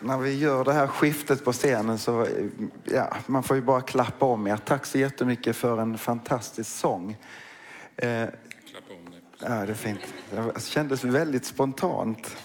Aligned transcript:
När 0.00 0.18
vi 0.18 0.38
gör 0.38 0.64
det 0.64 0.72
här 0.72 0.86
skiftet 0.86 1.44
på 1.44 1.52
scenen 1.52 1.98
så 1.98 2.26
ja, 2.84 3.16
man 3.26 3.42
får 3.42 3.56
ju 3.56 3.62
bara 3.62 3.80
klappa 3.80 4.26
om 4.26 4.46
er. 4.46 4.56
Tack 4.56 4.86
så 4.86 4.98
jättemycket 4.98 5.56
för 5.56 5.78
en 5.78 5.98
fantastisk 5.98 6.70
sång. 6.70 7.16
Eh, 7.96 8.10
ja, 8.10 8.28
det 9.38 9.48
är 9.48 9.74
fint. 9.74 10.00
Det 10.30 10.62
kändes 10.62 11.04
väldigt 11.04 11.44
spontant. 11.44 12.36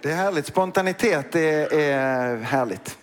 Det 0.00 0.10
är 0.10 0.16
härligt. 0.16 0.46
Spontanitet 0.46 1.32
det 1.32 1.82
är 1.82 2.36
härligt. 2.36 2.98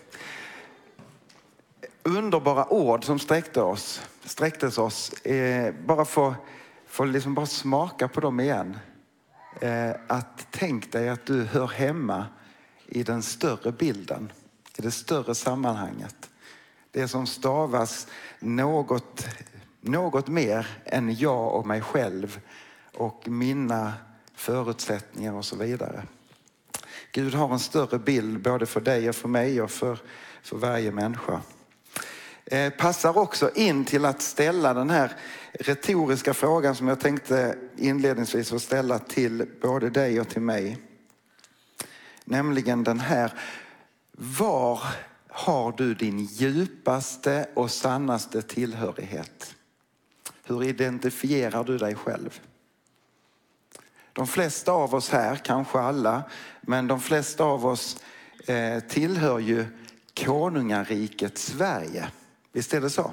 Underbara 2.02 2.72
ord 2.72 3.04
som 3.04 3.18
sträckte 3.18 3.62
oss, 3.62 4.02
sträcktes 4.24 4.78
oss. 4.78 5.12
Eh, 5.12 5.74
bara 5.86 6.04
få, 6.04 6.34
få 6.86 7.04
liksom 7.04 7.34
bara 7.34 7.46
smaka 7.46 8.08
på 8.08 8.20
dem 8.20 8.40
igen. 8.40 8.78
Eh, 9.60 9.90
att 10.06 10.46
tänk 10.50 10.92
dig 10.92 11.08
att 11.08 11.26
du 11.26 11.44
hör 11.44 11.66
hemma 11.66 12.26
i 12.94 13.02
den 13.02 13.22
större 13.22 13.72
bilden, 13.72 14.32
i 14.76 14.82
det 14.82 14.90
större 14.90 15.34
sammanhanget. 15.34 16.30
Det 16.90 17.08
som 17.08 17.26
stavas 17.26 18.06
något, 18.40 19.26
något 19.80 20.28
mer 20.28 20.66
än 20.84 21.14
jag 21.14 21.54
och 21.54 21.66
mig 21.66 21.80
själv 21.80 22.40
och 22.94 23.28
mina 23.28 23.92
förutsättningar 24.34 25.32
och 25.32 25.44
så 25.44 25.56
vidare. 25.56 26.02
Gud 27.12 27.34
har 27.34 27.52
en 27.52 27.58
större 27.58 27.98
bild 27.98 28.42
både 28.42 28.66
för 28.66 28.80
dig 28.80 29.08
och 29.08 29.16
för 29.16 29.28
mig 29.28 29.62
och 29.62 29.70
för, 29.70 29.98
för 30.42 30.56
varje 30.56 30.92
människa. 30.92 31.40
Eh, 32.44 32.72
passar 32.72 33.18
också 33.18 33.50
in 33.54 33.84
till 33.84 34.04
att 34.04 34.22
ställa 34.22 34.74
den 34.74 34.90
här 34.90 35.16
retoriska 35.52 36.34
frågan 36.34 36.74
som 36.74 36.88
jag 36.88 37.00
tänkte 37.00 37.58
inledningsvis 37.76 38.52
att 38.52 38.62
ställa 38.62 38.98
till 38.98 39.46
både 39.62 39.90
dig 39.90 40.20
och 40.20 40.28
till 40.28 40.42
mig. 40.42 40.78
Nämligen 42.24 42.84
den 42.84 43.00
här, 43.00 43.32
var 44.12 44.80
har 45.28 45.72
du 45.72 45.94
din 45.94 46.18
djupaste 46.18 47.48
och 47.54 47.70
sannaste 47.70 48.42
tillhörighet? 48.42 49.54
Hur 50.44 50.64
identifierar 50.64 51.64
du 51.64 51.78
dig 51.78 51.94
själv? 51.94 52.40
De 54.12 54.26
flesta 54.26 54.72
av 54.72 54.94
oss 54.94 55.10
här, 55.10 55.36
kanske 55.36 55.78
alla, 55.78 56.22
men 56.60 56.86
de 56.86 57.00
flesta 57.00 57.44
av 57.44 57.66
oss 57.66 57.96
eh, 58.46 58.80
tillhör 58.80 59.38
ju 59.38 59.66
konungariket 60.24 61.38
Sverige. 61.38 62.08
Visst 62.52 62.74
är 62.74 62.80
det 62.80 62.90
så? 62.90 63.12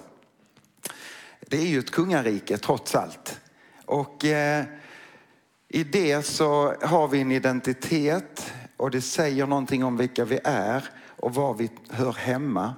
Det 1.40 1.58
är 1.58 1.66
ju 1.66 1.80
ett 1.80 1.92
kungarike 1.92 2.58
trots 2.58 2.96
allt. 2.96 3.40
Och 3.86 4.26
eh, 4.26 4.66
i 5.68 5.84
det 5.84 6.26
så 6.26 6.76
har 6.82 7.08
vi 7.08 7.22
en 7.22 7.32
identitet 7.32 8.54
och 8.80 8.92
det 8.92 9.02
säger 9.02 9.48
någonting 9.48 9.84
om 9.84 9.98
vilka 9.98 10.26
vi 10.26 10.40
är 10.44 10.90
och 11.08 11.36
var 11.36 11.54
vi 11.54 11.70
hör 11.90 12.14
hemma. 12.14 12.74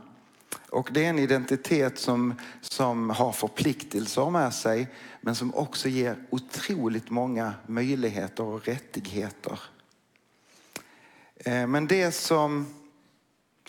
Och 0.69 0.89
det 0.91 1.05
är 1.05 1.09
en 1.09 1.19
identitet 1.19 1.99
som, 1.99 2.33
som 2.61 3.09
har 3.09 3.31
förpliktelser 3.31 4.29
med 4.29 4.53
sig 4.53 4.87
men 5.21 5.35
som 5.35 5.55
också 5.55 5.89
ger 5.89 6.15
otroligt 6.29 7.09
många 7.09 7.53
möjligheter 7.67 8.43
och 8.43 8.65
rättigheter. 8.65 9.59
Eh, 11.35 11.67
men 11.67 11.87
det 11.87 12.11
som 12.11 12.67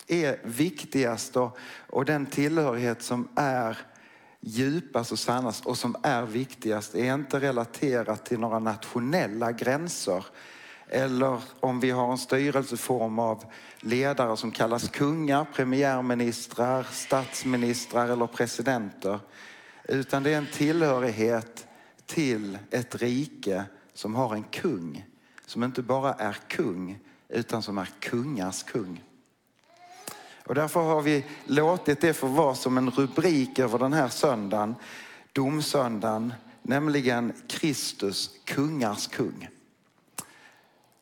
är 0.07 0.39
viktigast 0.43 1.37
och, 1.37 1.57
och 1.89 2.05
den 2.05 2.25
tillhörighet 2.25 3.01
som 3.01 3.27
är 3.35 3.77
djupast 4.39 5.11
och 5.11 5.19
sannast 5.19 5.65
och 5.65 5.77
som 5.77 5.95
är 6.03 6.25
viktigast 6.25 6.95
är 6.95 7.13
inte 7.13 7.39
relaterat 7.39 8.25
till 8.25 8.39
några 8.39 8.59
nationella 8.59 9.51
gränser 9.51 10.25
eller 10.93 11.41
om 11.59 11.79
vi 11.79 11.91
har 11.91 12.11
en 12.11 12.17
styrelseform 12.17 13.19
av 13.19 13.45
ledare 13.79 14.37
som 14.37 14.51
kallas 14.51 14.89
kungar, 14.89 15.45
premiärministrar, 15.53 16.87
statsministrar 16.91 18.09
eller 18.09 18.27
presidenter. 18.27 19.19
Utan 19.83 20.23
det 20.23 20.33
är 20.33 20.37
en 20.37 20.47
tillhörighet 20.53 21.67
till 22.05 22.57
ett 22.71 22.95
rike 22.95 23.63
som 23.93 24.15
har 24.15 24.35
en 24.35 24.43
kung. 24.43 25.05
Som 25.45 25.63
inte 25.63 25.81
bara 25.81 26.13
är 26.13 26.37
kung 26.47 26.99
utan 27.29 27.61
som 27.61 27.77
är 27.77 27.89
kungars 27.99 28.63
kung. 28.63 29.03
Och 30.45 30.55
därför 30.55 30.81
har 30.81 31.01
vi 31.01 31.25
låtit 31.45 32.01
det 32.01 32.13
få 32.13 32.27
vara 32.27 32.55
som 32.55 32.77
en 32.77 32.91
rubrik 32.91 33.59
över 33.59 33.79
den 33.79 33.93
här 33.93 34.09
söndagen, 34.09 34.75
domsöndagen, 35.31 36.33
nämligen 36.61 37.33
Kristus, 37.47 38.29
kungars 38.45 39.07
kung. 39.07 39.49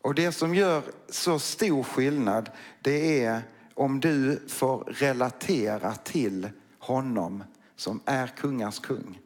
Och 0.02 0.16
det 0.16 0.32
som 0.32 0.56
gör 0.56 0.84
så 1.10 1.40
stor 1.40 1.84
skillnad 1.84 2.50
det 2.82 3.24
är 3.24 3.42
om 3.74 4.00
du 4.00 4.48
får 4.48 4.84
relatera 4.84 5.96
till 5.96 6.50
honom 6.80 7.44
som 7.76 8.02
är 8.06 8.28
kungars 8.28 8.80
kung. 8.80 9.20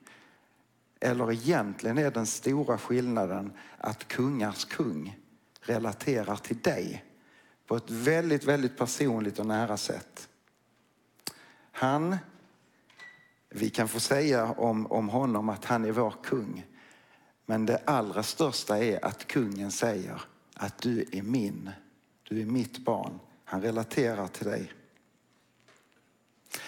Eller 0.99 1.31
egentligen 1.31 1.97
är 1.97 2.11
den 2.11 2.25
stora 2.25 2.77
skillnaden 2.77 3.53
att 3.77 4.07
kungars 4.07 4.65
kung 4.65 5.19
relaterar 5.61 6.35
till 6.35 6.59
dig 6.59 7.05
på 7.67 7.75
ett 7.75 7.89
väldigt, 7.89 8.43
väldigt 8.43 8.77
personligt 8.77 9.39
och 9.39 9.45
nära 9.45 9.77
sätt. 9.77 10.29
Han, 11.71 12.17
vi 13.49 13.69
kan 13.69 13.87
få 13.87 13.99
säga 13.99 14.45
om, 14.45 14.85
om 14.91 15.09
honom 15.09 15.49
att 15.49 15.65
han 15.65 15.85
är 15.85 15.91
vår 15.91 16.13
kung. 16.23 16.65
Men 17.45 17.65
det 17.65 17.81
allra 17.85 18.23
största 18.23 18.83
är 18.83 19.05
att 19.05 19.27
kungen 19.27 19.71
säger 19.71 20.21
att 20.55 20.77
du 20.77 21.05
är 21.11 21.21
min, 21.21 21.69
du 22.23 22.41
är 22.41 22.45
mitt 22.45 22.77
barn. 22.77 23.19
Han 23.45 23.61
relaterar 23.61 24.27
till 24.27 24.45
dig. 24.45 24.71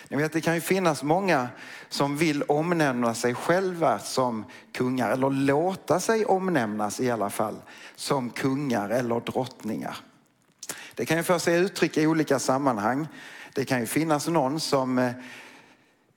Ni 0.08 0.18
vet, 0.18 0.34
det 0.34 0.42
kan 0.42 0.56
ju 0.56 0.62
finnas 0.62 1.04
många 1.04 1.50
som 1.90 2.18
vill 2.18 2.44
omnämna 2.44 3.14
sig 3.14 3.36
själva 3.36 4.00
som 4.00 4.46
kungar, 4.74 5.12
eller 5.12 5.30
låta 5.30 6.00
sig 6.00 6.26
omnämnas 6.26 7.00
i 7.00 7.12
alla 7.12 7.30
fall, 7.30 7.62
som 7.96 8.30
kungar 8.30 8.90
eller 8.90 9.20
drottningar. 9.20 9.98
Det 10.96 11.06
kan 11.06 11.18
ju 11.18 11.24
få 11.24 11.40
sig 11.40 11.60
uttryck 11.60 11.98
i 11.98 12.08
olika 12.08 12.40
sammanhang. 12.40 13.08
Det 13.54 13.66
kan 13.66 13.80
ju 13.80 13.86
finnas 13.86 14.28
någon 14.28 14.60
som 14.60 14.98
eh, 14.98 15.12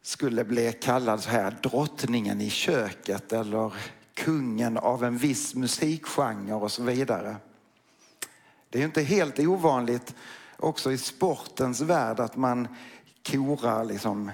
skulle 0.02 0.44
bli 0.44 0.72
kallad 0.72 1.22
så 1.22 1.30
här 1.30 1.56
drottningen 1.62 2.40
i 2.40 2.50
köket 2.50 3.32
eller 3.32 3.72
kungen 4.14 4.78
av 4.78 5.04
en 5.04 5.16
viss 5.16 5.54
musikgenre 5.54 6.54
och 6.54 6.72
så 6.72 6.82
vidare. 6.82 7.36
Det 8.70 8.80
är 8.80 8.84
inte 8.84 9.02
helt 9.02 9.38
ovanligt 9.38 10.14
också 10.56 10.92
i 10.92 10.98
sportens 10.98 11.80
värld 11.80 12.20
att 12.20 12.36
man 12.36 12.68
korar 13.22 13.84
liksom 13.84 14.30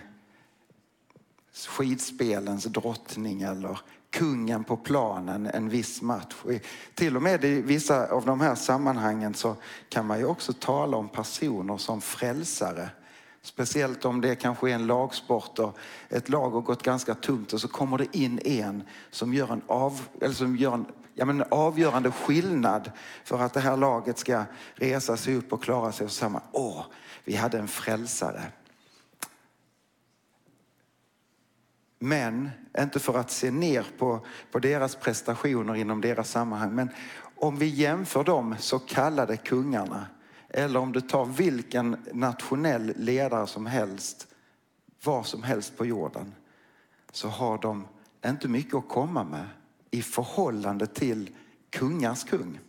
skidspelens 1.69 2.65
drottning 2.65 3.43
eller 3.43 3.81
kungen 4.11 4.65
på 4.65 4.77
planen 4.77 5.47
en 5.47 5.69
viss 5.69 6.03
match. 6.03 6.35
Till 6.95 7.17
och 7.17 7.23
med 7.23 7.45
i 7.45 7.63
vissa 7.63 8.07
av 8.07 8.27
de 8.27 8.41
här 8.41 8.55
sammanhangen 8.55 9.35
så 9.35 9.57
kan 9.89 10.07
man 10.07 10.19
ju 10.19 10.25
också 10.25 10.53
tala 10.53 10.97
om 10.97 11.09
personer 11.09 11.77
som 11.77 12.01
frälsare. 12.01 12.89
Speciellt 13.43 14.05
om 14.05 14.21
det 14.21 14.35
kanske 14.35 14.71
är 14.71 14.75
en 14.75 14.87
lagsport 14.87 15.59
och 15.59 15.79
ett 16.09 16.29
lag 16.29 16.51
har 16.51 16.61
gått 16.61 16.83
ganska 16.83 17.15
tungt 17.15 17.53
och 17.53 17.61
så 17.61 17.69
kommer 17.69 17.99
det 17.99 18.17
in 18.17 18.41
en 18.45 18.83
som 19.11 19.35
gör 19.35 19.53
en, 19.53 19.63
av, 19.67 20.01
eller 20.21 20.35
som 20.35 20.57
gör 20.57 20.75
en 20.75 20.87
ja, 21.19 21.25
men 21.25 21.45
avgörande 21.49 22.11
skillnad 22.11 22.93
för 23.25 23.39
att 23.39 23.53
det 23.53 23.61
här 23.61 23.77
laget 23.77 24.19
ska 24.19 24.45
resa 24.75 25.17
sig 25.17 25.37
upp 25.37 25.53
och 25.53 25.63
klara 25.63 25.93
sig 25.93 26.05
och 26.05 26.11
samma. 26.11 26.43
åh, 26.53 26.85
vi 27.25 27.37
hade 27.37 27.59
en 27.59 27.69
frälsare. 27.69 28.43
Men, 31.99 32.51
inte 32.79 33.01
för 33.01 33.19
att 33.19 33.31
se 33.31 33.51
ner 33.51 33.87
på, 33.99 34.27
på 34.51 34.59
deras 34.59 34.97
prestationer 34.97 35.75
inom 35.75 36.01
deras 36.01 36.31
sammanhang, 36.31 36.75
men 36.75 36.91
om 37.37 37.57
vi 37.57 37.67
jämför 37.67 38.25
de 38.25 38.55
så 38.59 38.79
kallade 38.79 39.37
kungarna 39.37 40.07
eller 40.49 40.81
om 40.81 40.93
du 40.93 41.01
tar 41.01 41.25
vilken 41.25 41.97
nationell 42.13 42.93
ledare 42.97 43.47
som 43.47 43.67
helst, 43.67 44.27
var 45.05 45.23
som 45.23 45.43
helst 45.43 45.77
på 45.77 45.87
jorden, 45.87 46.35
så 47.13 47.29
har 47.29 47.59
de 47.59 47.89
inte 48.27 48.49
mycket 48.49 48.75
att 48.75 48.89
komma 48.89 49.25
med 49.25 49.49
i 49.91 50.03
förhållande 50.03 50.87
till 50.87 51.37
kungars 51.71 52.25
kung. 52.25 52.61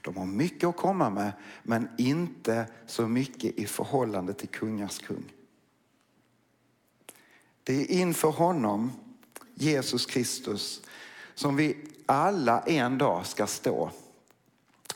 De 0.00 0.16
har 0.16 0.26
mycket 0.26 0.68
att 0.68 0.76
komma 0.76 1.10
med, 1.10 1.32
men 1.62 1.88
inte 1.98 2.66
så 2.86 3.08
mycket 3.08 3.58
i 3.58 3.66
förhållande 3.66 4.34
till 4.34 4.48
kungars 4.48 4.98
kung. 4.98 5.32
Det 7.64 7.74
är 7.74 7.90
inför 7.90 8.30
honom, 8.30 8.92
Jesus 9.54 10.06
Kristus, 10.06 10.82
som 11.34 11.56
vi 11.56 11.76
alla 12.06 12.60
en 12.60 12.98
dag 12.98 13.26
ska 13.26 13.46
stå. 13.46 13.90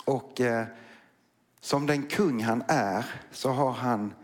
Och 0.05 0.41
eh, 0.41 0.67
som 1.61 1.87
den 1.87 2.03
kung 2.03 2.43
han 2.43 2.63
är 2.69 3.05
så 3.31 3.51
har 3.51 3.73
han 3.73 4.15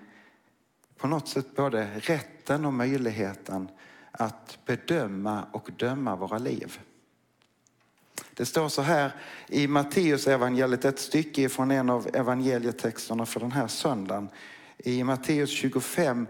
på 0.96 1.06
något 1.06 1.28
sätt 1.28 1.56
både 1.56 2.00
rätten 2.00 2.64
och 2.64 2.72
möjligheten 2.72 3.68
att 4.12 4.58
bedöma 4.66 5.44
och 5.52 5.70
döma 5.76 6.16
våra 6.16 6.38
liv. 6.38 6.80
Det 8.34 8.46
står 8.46 8.68
så 8.68 8.82
här 8.82 9.12
i 9.48 9.66
Matteus 9.66 10.26
evangeliet, 10.26 10.84
ett 10.84 10.98
stycke 10.98 11.48
från 11.48 11.70
en 11.70 11.90
av 11.90 12.08
evangelietexterna 12.14 13.26
för 13.26 13.40
den 13.40 13.52
här 13.52 13.66
söndagen. 13.66 14.28
I 14.78 15.04
Matteus 15.04 15.50
25, 15.50 16.26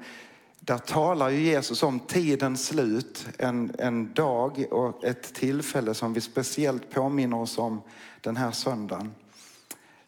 där 0.60 0.78
talar 0.78 1.28
ju 1.28 1.40
Jesus 1.40 1.82
om 1.82 2.00
tidens 2.00 2.66
slut, 2.66 3.28
en, 3.38 3.74
en 3.78 4.12
dag 4.12 4.64
och 4.70 5.04
ett 5.04 5.34
tillfälle 5.34 5.94
som 5.94 6.12
vi 6.12 6.20
speciellt 6.20 6.90
påminner 6.90 7.40
oss 7.40 7.58
om 7.58 7.82
den 8.20 8.36
här 8.36 8.50
söndagen. 8.50 9.14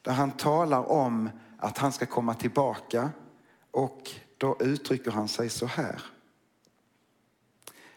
Där 0.03 0.13
han 0.13 0.31
talar 0.31 0.91
om 0.91 1.31
att 1.59 1.79
han 1.79 1.93
ska 1.93 2.07
komma 2.07 2.35
tillbaka 2.35 3.11
och 3.71 4.11
då 4.39 4.57
uttrycker 4.61 5.11
han 5.11 5.29
sig 5.29 5.49
så 5.49 5.67
här. 5.67 6.14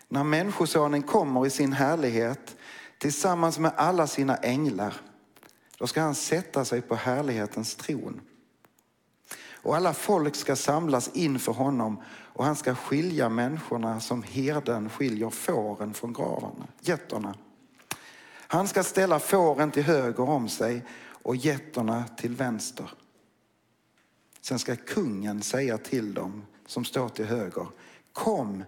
När 0.10 0.24
Människosonen 0.24 1.04
kommer 1.04 1.46
i 1.46 1.50
sin 1.50 1.74
härlighet 1.74 2.56
tillsammans 2.98 3.60
med 3.60 3.72
alla 3.76 4.08
sina 4.08 4.36
änglar, 4.36 4.94
då 5.78 5.88
ska 5.88 6.02
han 6.02 6.16
sätta 6.16 6.66
sig 6.66 6.82
på 6.82 6.96
härlighetens 6.96 7.76
tron. 7.76 8.22
Och 9.68 9.76
alla 9.76 9.94
folk 9.94 10.36
ska 10.36 10.56
samlas 10.56 11.10
inför 11.14 11.52
honom 11.52 12.02
och 12.10 12.46
han 12.46 12.56
ska 12.56 12.76
skilja 12.76 13.30
människorna 13.30 14.00
som 14.00 14.24
herden 14.24 14.90
skiljer 14.90 15.30
fåren 15.30 15.94
från 15.94 16.14
gravarna, 16.14 16.68
getterna. 16.82 17.36
Han 18.48 18.68
ska 18.68 18.84
ställa 18.84 19.20
fåren 19.20 19.72
till 19.72 19.84
höger 19.84 20.30
om 20.30 20.50
sig 20.50 20.86
och 21.24 21.36
getterna 21.36 22.04
till 22.18 22.36
vänster. 22.36 22.90
Sen 24.42 24.60
ska 24.60 24.76
kungen 24.76 25.42
säga 25.42 25.78
till 25.78 26.14
dem 26.14 26.46
som 26.66 26.86
står 26.86 27.10
till 27.10 27.26
höger, 27.26 27.68
kom 28.14 28.64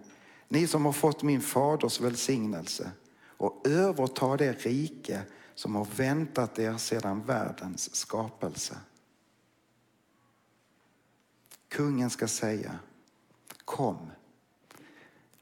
ni 0.52 0.66
som 0.66 0.84
har 0.84 0.92
fått 0.92 1.22
min 1.22 1.40
faders 1.40 2.00
välsignelse 2.00 2.90
och 3.26 3.66
överta 3.66 4.36
det 4.36 4.52
rike 4.52 5.22
som 5.54 5.74
har 5.74 5.84
väntat 5.84 6.58
er 6.58 6.76
sedan 6.76 7.22
världens 7.22 7.94
skapelse. 7.94 8.76
Kungen 11.68 12.10
ska 12.10 12.28
säga, 12.28 12.78
kom. 13.64 14.10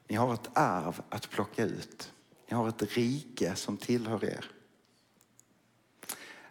Ni 0.07 0.15
har 0.15 0.33
ett 0.33 0.49
arv 0.53 1.01
att 1.09 1.29
plocka 1.29 1.63
ut. 1.63 2.13
Ni 2.47 2.55
har 2.55 2.67
ett 2.67 2.81
rike 2.81 3.55
som 3.55 3.77
tillhör 3.77 4.25
er. 4.25 4.51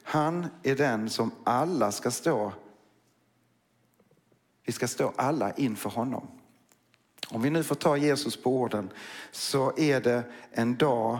Han 0.03 0.47
är 0.63 0.77
den 0.77 1.11
som 1.11 1.31
alla 1.45 1.93
ska 1.93 2.11
stå. 2.11 2.53
Vi 4.65 4.73
ska 4.73 4.89
stå 4.89 5.13
alla 5.17 5.53
inför 5.53 5.91
honom. 5.91 6.38
Om 7.31 7.43
vi 7.43 7.51
nu 7.51 7.63
får 7.63 7.75
ta 7.75 7.97
Jesus 7.97 8.43
på 8.43 8.57
orden 8.61 8.91
så 9.31 9.73
är 9.77 10.01
det 10.01 10.23
en 10.51 10.77
dag 10.77 11.19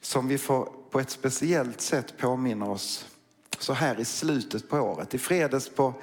som 0.00 0.28
vi 0.28 0.38
får 0.38 0.68
på 0.90 1.00
ett 1.00 1.10
speciellt 1.10 1.80
sätt 1.80 2.18
påminna 2.18 2.66
oss 2.70 3.06
så 3.58 3.72
här 3.72 4.00
i 4.00 4.04
slutet 4.04 4.68
på 4.68 4.78
året. 4.78 5.14
I 5.14 5.18
fredags 5.18 5.68
på, 5.68 5.94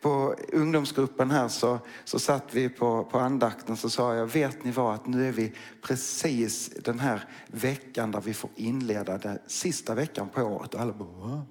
på 0.00 0.34
ungdomsgruppen 0.52 1.30
här 1.30 1.48
så, 1.48 1.78
så 2.04 2.18
satt 2.18 2.54
vi 2.54 2.68
på, 2.68 3.04
på 3.04 3.18
andakten 3.18 3.76
så 3.76 3.90
sa 3.90 4.14
jag, 4.14 4.26
vet 4.26 4.64
ni 4.64 4.70
vad 4.70 4.94
att 4.94 5.06
nu 5.06 5.28
är 5.28 5.32
vi 5.32 5.52
precis 5.82 6.68
den 6.68 6.98
här 6.98 7.24
veckan 7.46 8.10
där 8.10 8.20
vi 8.20 8.34
får 8.34 8.50
inleda 8.56 9.18
den 9.18 9.38
sista 9.46 9.94
veckan 9.94 10.28
på 10.28 10.42
året. 10.42 10.74
Och 10.74 10.80
alla 10.80 10.92
bara, 10.92 11.42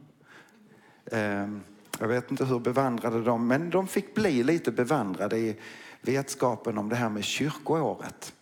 ehm, 1.12 1.62
jag 2.00 2.08
vet 2.08 2.32
inte 2.32 2.46
hur 2.46 2.60
bevandrade 2.60 3.22
de, 3.22 3.48
men 3.48 3.70
de 3.70 3.88
fick 3.88 4.16
bli 4.16 4.44
lite 4.44 4.72
bevandrade 4.72 5.38
i 5.38 5.58
vetskapen 6.02 6.78
om 6.78 6.90
det 6.90 6.96
här 6.96 7.10
med 7.10 7.24
kyrkoåret. 7.24 8.34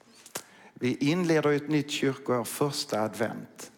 Vi 0.74 0.96
inleder 0.96 1.52
ett 1.52 1.70
nytt 1.70 1.92
kyrkoår 1.92 2.44
första 2.44 3.02
advent. 3.02 3.72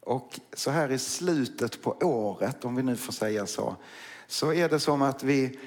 Och 0.00 0.40
så 0.52 0.70
här 0.70 0.90
i 0.90 0.98
slutet 0.98 1.82
på 1.82 1.96
året, 2.00 2.64
om 2.64 2.76
vi 2.76 2.82
nu 2.82 2.96
får 2.96 3.12
säga 3.12 3.46
så, 3.46 3.76
så 4.26 4.52
är 4.52 4.68
det 4.68 4.80
som 4.80 5.02
att 5.02 5.22
vi 5.22 5.58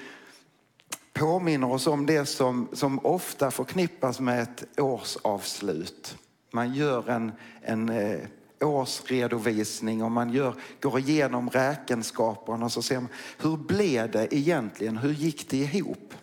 påminner 1.12 1.72
oss 1.72 1.86
om 1.86 2.06
det 2.06 2.26
som, 2.26 2.68
som 2.72 2.98
ofta 2.98 3.50
förknippas 3.50 4.20
med 4.20 4.42
ett 4.42 4.80
årsavslut. 4.80 6.16
Man 6.50 6.74
gör 6.74 7.10
en, 7.10 7.32
en 7.62 7.88
eh, 7.88 8.20
årsredovisning 8.60 10.02
och 10.02 10.10
man 10.10 10.30
gör, 10.30 10.54
går 10.80 10.98
igenom 10.98 11.50
räkenskaperna 11.50 12.64
och 12.64 12.72
så 12.72 12.82
ser 12.82 13.00
man 13.00 13.08
hur 13.38 13.56
blev 13.56 14.10
det 14.10 14.34
egentligen? 14.34 14.96
Hur 14.96 15.12
gick 15.12 15.50
det 15.50 15.56
ihop? 15.56 16.14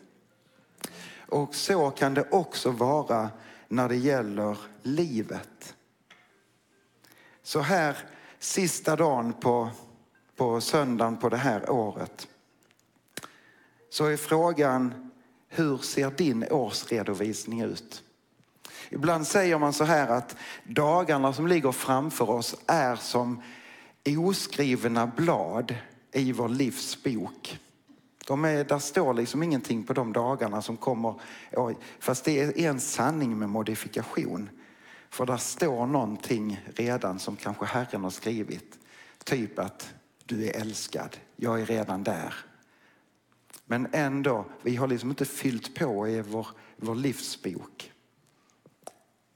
Och 1.30 1.56
så 1.56 1.90
kan 1.90 2.14
det 2.14 2.30
också 2.31 2.72
vara 2.72 3.30
när 3.68 3.90
det 3.90 3.96
gäller 3.96 4.58
livet. 4.84 5.76
Så 7.44 7.60
här 7.60 7.98
sista 8.40 8.96
dagen 8.96 9.34
på, 9.34 9.70
på 10.36 10.62
söndagen 10.62 11.18
på 11.18 11.30
det 11.30 11.38
här 11.38 11.70
året 11.70 12.28
så 13.90 14.06
är 14.06 14.18
frågan 14.18 15.12
hur 15.48 15.78
ser 15.78 16.12
din 16.12 16.52
årsredovisning 16.52 17.62
ut? 17.62 18.04
Ibland 18.90 19.28
säger 19.28 19.58
man 19.58 19.74
så 19.74 19.84
här 19.84 20.08
att 20.08 20.36
dagarna 20.64 21.34
som 21.34 21.48
ligger 21.48 21.72
framför 21.72 22.30
oss 22.30 22.56
är 22.68 22.96
som 22.96 23.42
oskrivna 24.18 25.08
blad 25.08 25.75
i 26.12 26.32
vår 26.32 26.50
livs 26.50 27.04
bok. 27.04 27.60
De 28.30 28.46
är, 28.46 28.64
där 28.64 28.80
står 28.80 29.14
liksom 29.14 29.44
ingenting 29.44 29.84
på 29.84 29.94
de 29.94 30.14
dagarna 30.14 30.62
som 30.62 30.78
kommer. 30.78 31.16
Fast 32.00 32.26
det 32.26 32.40
är 32.40 32.70
en 32.70 32.80
sanning 32.80 33.40
med 33.40 33.50
modifikation. 33.50 34.50
För 35.10 35.26
där 35.26 35.38
står 35.38 35.86
någonting 35.86 36.66
redan 36.76 37.20
som 37.20 37.36
kanske 37.36 37.66
Herren 37.66 38.04
har 38.04 38.10
skrivit. 38.10 38.80
Typ 39.24 39.60
att 39.60 39.94
du 40.26 40.46
är 40.48 40.62
älskad, 40.62 41.18
jag 41.36 41.62
är 41.62 41.66
redan 41.66 42.04
där. 42.04 42.34
Men 43.66 43.88
ändå, 43.92 44.46
vi 44.62 44.75
har 44.75 44.88
liksom 44.88 45.10
inte 45.10 45.25
fyllt 45.25 45.75
på 45.75 46.08
i 46.08 46.22
vår, 46.22 46.48
vår 46.77 46.96
livsbok. 46.96 47.92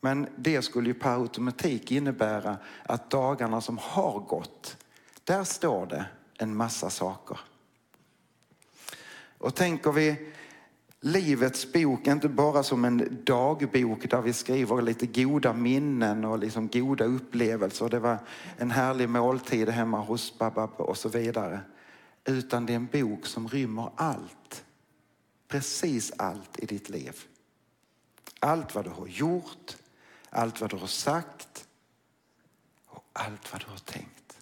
Men 0.01 0.27
det 0.35 0.61
skulle 0.61 0.87
ju 0.87 0.93
per 0.93 1.21
automatik 1.21 1.91
innebära 1.91 2.57
att 2.83 3.09
dagarna 3.09 3.61
som 3.61 3.77
har 3.77 4.19
gått, 4.19 4.77
där 5.23 5.43
står 5.43 5.85
det 5.85 6.05
en 6.37 6.55
massa 6.55 6.89
saker. 6.89 7.39
Och 9.43 9.55
tänker 9.55 9.91
vi 9.91 10.15
livets 10.99 11.73
bok 11.73 12.07
inte 12.07 12.29
bara 12.29 12.63
som 12.63 12.85
en 12.85 13.23
dagbok 13.23 14.09
där 14.09 14.21
vi 14.21 14.33
skriver 14.33 14.81
lite 14.81 15.07
goda 15.07 15.53
minnen 15.53 16.25
och 16.25 16.39
liksom 16.39 16.67
goda 16.67 17.05
upplevelser. 17.05 17.89
Det 17.89 17.99
var 17.99 18.17
en 18.57 18.71
härlig 18.71 19.09
måltid 19.09 19.69
hemma 19.69 19.99
hos 19.99 20.37
Babab 20.37 20.69
och 20.77 20.97
så 20.97 21.09
vidare. 21.09 21.61
Utan 22.25 22.65
det 22.65 22.73
är 22.73 22.75
en 22.75 22.89
bok 22.91 23.25
som 23.25 23.47
rymmer 23.47 23.89
allt. 23.95 24.65
Precis 25.47 26.11
allt 26.17 26.59
i 26.59 26.65
ditt 26.65 26.89
liv. 26.89 27.23
Allt 28.39 28.75
vad 28.75 28.85
du 28.85 28.89
har 28.89 29.07
gjort, 29.07 29.77
allt 30.29 30.61
vad 30.61 30.69
du 30.69 30.77
har 30.77 30.87
sagt 30.87 31.67
och 32.85 33.05
allt 33.13 33.51
vad 33.51 33.61
du 33.61 33.67
har 33.71 33.77
tänkt. 33.77 34.37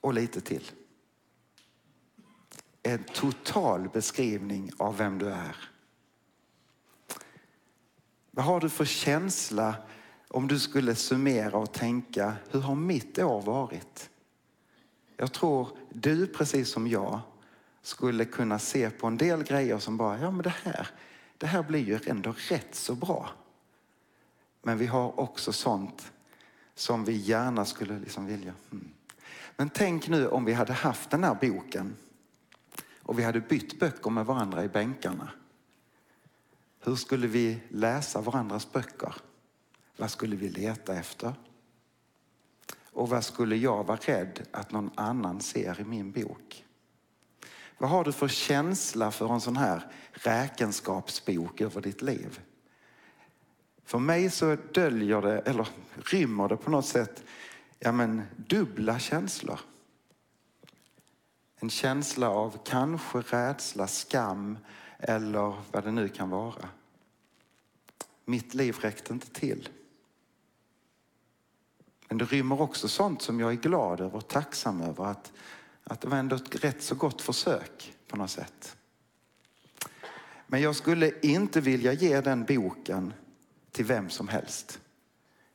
Och 0.00 0.14
lite 0.14 0.40
till 0.40 0.70
en 2.92 3.04
total 3.04 3.88
beskrivning 3.88 4.70
av 4.76 4.96
vem 4.96 5.18
du 5.18 5.28
är. 5.28 5.56
Vad 8.30 8.44
har 8.44 8.60
du 8.60 8.68
för 8.68 8.84
känsla 8.84 9.74
om 10.28 10.48
du 10.48 10.58
skulle 10.58 10.94
summera 10.94 11.58
och 11.58 11.72
tänka, 11.72 12.34
hur 12.50 12.60
har 12.60 12.74
mitt 12.74 13.18
år 13.18 13.42
varit? 13.42 14.10
Jag 15.16 15.32
tror 15.32 15.68
du, 15.90 16.26
precis 16.26 16.68
som 16.68 16.86
jag, 16.86 17.20
skulle 17.82 18.24
kunna 18.24 18.58
se 18.58 18.90
på 18.90 19.06
en 19.06 19.16
del 19.16 19.42
grejer 19.42 19.78
som 19.78 19.96
bara, 19.96 20.18
ja 20.18 20.30
men 20.30 20.42
det 20.42 20.54
här, 20.62 20.88
det 21.38 21.46
här 21.46 21.62
blir 21.62 21.84
ju 21.84 21.98
ändå 22.06 22.34
rätt 22.36 22.74
så 22.74 22.94
bra. 22.94 23.30
Men 24.62 24.78
vi 24.78 24.86
har 24.86 25.20
också 25.20 25.52
sånt 25.52 26.12
som 26.74 27.04
vi 27.04 27.16
gärna 27.16 27.64
skulle 27.64 27.98
liksom 27.98 28.26
vilja. 28.26 28.52
Hmm. 28.70 28.88
Men 29.56 29.70
tänk 29.70 30.08
nu 30.08 30.28
om 30.28 30.44
vi 30.44 30.52
hade 30.52 30.72
haft 30.72 31.10
den 31.10 31.24
här 31.24 31.34
boken 31.34 31.96
och 33.06 33.18
vi 33.18 33.22
hade 33.22 33.40
bytt 33.40 33.78
böcker 33.78 34.10
med 34.10 34.26
varandra 34.26 34.64
i 34.64 34.68
bänkarna. 34.68 35.30
Hur 36.80 36.96
skulle 36.96 37.26
vi 37.26 37.60
läsa 37.68 38.20
varandras 38.20 38.72
böcker? 38.72 39.14
Vad 39.96 40.10
skulle 40.10 40.36
vi 40.36 40.48
leta 40.48 40.94
efter? 40.94 41.34
Och 42.92 43.08
vad 43.08 43.24
skulle 43.24 43.56
jag 43.56 43.84
vara 43.84 43.98
rädd 44.02 44.46
att 44.50 44.72
någon 44.72 44.90
annan 44.94 45.40
ser 45.40 45.80
i 45.80 45.84
min 45.84 46.12
bok? 46.12 46.64
Vad 47.78 47.90
har 47.90 48.04
du 48.04 48.12
för 48.12 48.28
känsla 48.28 49.10
för 49.10 49.34
en 49.34 49.40
sån 49.40 49.56
här 49.56 49.92
räkenskapsbok 50.12 51.60
över 51.60 51.80
ditt 51.80 52.02
liv? 52.02 52.40
För 53.84 53.98
mig 53.98 54.30
så 54.30 54.56
döljer 54.72 55.22
det, 55.22 55.38
eller 55.38 55.68
rymmer 55.94 56.48
det 56.48 56.56
på 56.56 56.70
något 56.70 56.86
sätt, 56.86 57.24
ja 57.78 57.92
men 57.92 58.22
dubbla 58.36 58.98
känslor. 58.98 59.60
En 61.58 61.70
känsla 61.70 62.30
av 62.30 62.58
kanske 62.64 63.18
rädsla, 63.18 63.86
skam 63.86 64.58
eller 64.98 65.54
vad 65.72 65.84
det 65.84 65.90
nu 65.90 66.08
kan 66.08 66.30
vara. 66.30 66.68
Mitt 68.24 68.54
liv 68.54 68.76
räckte 68.80 69.12
inte 69.12 69.30
till. 69.30 69.68
Men 72.08 72.18
det 72.18 72.24
rymmer 72.24 72.60
också 72.60 72.88
sånt 72.88 73.22
som 73.22 73.40
jag 73.40 73.52
är 73.52 73.56
glad 73.56 74.00
över 74.00 74.16
och 74.16 74.28
tacksam 74.28 74.80
över. 74.80 75.04
Att, 75.04 75.32
att 75.84 76.00
det 76.00 76.08
var 76.08 76.16
ändå 76.16 76.36
ett 76.36 76.64
rätt 76.64 76.82
så 76.82 76.94
gott 76.94 77.22
försök 77.22 77.94
på 78.08 78.16
något 78.16 78.30
sätt. 78.30 78.76
Men 80.46 80.60
jag 80.60 80.76
skulle 80.76 81.12
inte 81.22 81.60
vilja 81.60 81.92
ge 81.92 82.20
den 82.20 82.44
boken 82.44 83.12
till 83.72 83.84
vem 83.84 84.10
som 84.10 84.28
helst. 84.28 84.80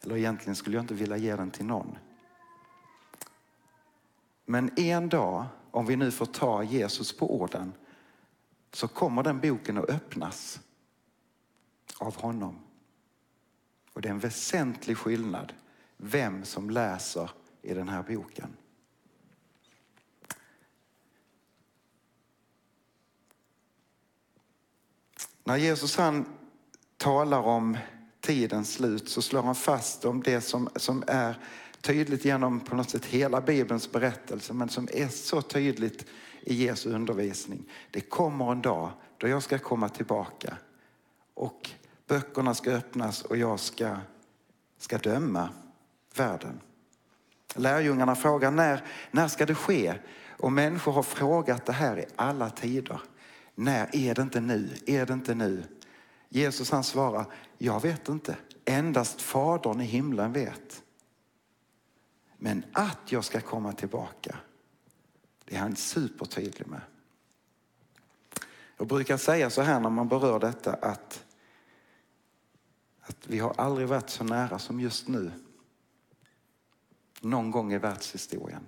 Eller 0.04 0.18
egentligen 0.18 0.56
skulle 0.56 0.78
jag 0.78 0.84
inte 0.84 0.94
vilja 0.94 1.18
ge 1.18 1.36
den 1.36 1.52
till 1.52 1.66
någon. 1.66 1.98
Men 4.46 4.80
en 4.80 5.10
dag, 5.10 5.46
om 5.72 5.86
vi 5.86 5.96
nu 5.96 6.12
får 6.12 6.26
ta 6.26 6.64
Jesus 6.64 7.18
på 7.18 7.36
orden, 7.36 7.74
så 8.74 8.88
kommer 8.88 9.24
den 9.24 9.40
boken 9.40 9.78
att 9.78 9.90
öppnas 9.90 10.60
av 11.98 12.16
honom. 12.16 12.60
Och 13.94 14.02
det 14.02 14.08
är 14.08 14.14
en 14.14 14.20
väsentlig 14.20 14.98
skillnad 14.98 15.54
vem 15.98 16.46
som 16.46 16.70
läser 16.70 17.32
i 17.62 17.74
den 17.74 17.90
här 17.90 18.04
boken. 18.04 18.58
När 25.44 25.58
Jesus 25.58 25.98
han 25.98 26.26
talar 26.98 27.42
om 27.42 27.78
tidens 28.20 28.74
slut 28.74 29.10
så 29.10 29.22
slår 29.22 29.44
han 29.44 29.56
fast 29.56 30.06
om 30.06 30.24
det 30.24 30.42
som, 30.42 30.70
som 30.76 31.04
är 31.08 31.36
tydligt 31.82 32.26
genom 32.26 32.60
på 32.60 32.76
något 32.76 32.90
sätt 32.90 33.06
hela 33.06 33.42
Bibelns 33.42 33.92
berättelse 33.92 34.54
men 34.54 34.70
som 34.70 34.88
är 34.94 35.08
så 35.08 35.42
tydligt 35.42 36.06
i 36.42 36.66
Jesu 36.66 36.94
undervisning. 36.94 37.64
Det 37.92 38.02
kommer 38.02 38.52
en 38.52 38.62
dag 38.62 38.92
då 39.18 39.28
jag 39.28 39.44
ska 39.44 39.60
komma 39.60 39.90
tillbaka 39.90 40.58
och 41.34 41.70
böckerna 42.08 42.54
ska 42.54 42.72
öppnas 42.72 43.22
och 43.22 43.38
jag 43.38 43.60
ska, 43.60 43.98
ska 44.78 44.98
döma 44.98 45.50
världen. 46.16 46.60
Lärjungarna 47.56 48.16
frågar 48.16 48.52
när, 48.52 48.84
när 49.12 49.28
ska 49.28 49.46
det 49.46 49.56
ske? 49.56 49.94
Och 50.38 50.52
människor 50.52 50.92
har 50.92 51.04
frågat 51.04 51.66
det 51.66 51.74
här 51.74 52.00
i 52.00 52.06
alla 52.16 52.50
tider. 52.50 53.02
När 53.56 53.96
är 53.96 54.16
det 54.16 54.22
inte 54.22 54.42
nu? 54.42 54.70
Är 54.86 55.06
det 55.06 55.14
inte 55.14 55.36
nu? 55.36 55.64
Jesus 56.30 56.72
han 56.72 56.84
svarar, 56.84 57.26
jag 57.58 57.82
vet 57.82 58.10
inte. 58.10 58.36
Endast 58.66 59.22
Fadern 59.22 59.82
i 59.82 59.86
himlen 59.86 60.34
vet. 60.34 60.84
Men 62.44 62.66
att 62.74 63.12
jag 63.12 63.26
ska 63.26 63.42
komma 63.42 63.74
tillbaka, 63.74 64.38
det 65.46 65.56
är 65.56 65.60
han 65.60 65.76
supertydlig 65.76 66.68
med. 66.68 66.82
Jag 68.78 68.88
brukar 68.88 69.18
säga 69.18 69.50
så 69.50 69.62
här 69.62 69.80
när 69.80 69.90
man 69.90 70.08
berör 70.08 70.40
detta 70.40 70.74
att, 70.74 71.26
att 73.02 73.28
vi 73.28 73.40
har 73.40 73.54
aldrig 73.58 73.88
varit 73.88 74.10
så 74.10 74.24
nära 74.24 74.60
som 74.60 74.80
just 74.80 75.08
nu. 75.08 75.32
Någon 77.20 77.52
gång 77.52 77.74
i 77.74 77.78
världshistorien. 77.78 78.68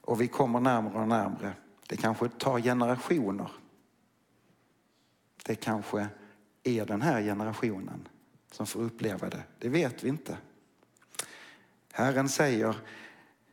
Och 0.00 0.20
vi 0.20 0.28
kommer 0.28 0.60
närmare 0.60 1.02
och 1.02 1.08
närmare. 1.08 1.54
Det 1.88 1.96
kanske 1.96 2.28
tar 2.28 2.60
generationer. 2.60 3.50
Det 5.44 5.54
kanske 5.54 6.08
är 6.62 6.86
den 6.86 7.02
här 7.02 7.22
generationen 7.22 8.08
som 8.50 8.66
får 8.66 8.80
uppleva 8.80 9.28
det. 9.28 9.42
Det 9.58 9.68
vet 9.68 10.04
vi 10.04 10.08
inte. 10.08 10.38
Herren 11.96 12.28
säger, 12.28 12.76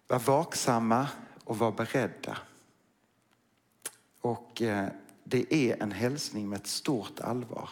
var 0.07 0.19
vaksamma 0.19 1.07
och 1.43 1.57
var 1.57 1.71
beredda. 1.71 2.37
Och 4.21 4.61
eh, 4.61 4.87
det 5.23 5.53
är 5.53 5.83
en 5.83 5.91
hälsning 5.91 6.49
med 6.49 6.59
ett 6.59 6.67
stort 6.67 7.19
allvar. 7.19 7.69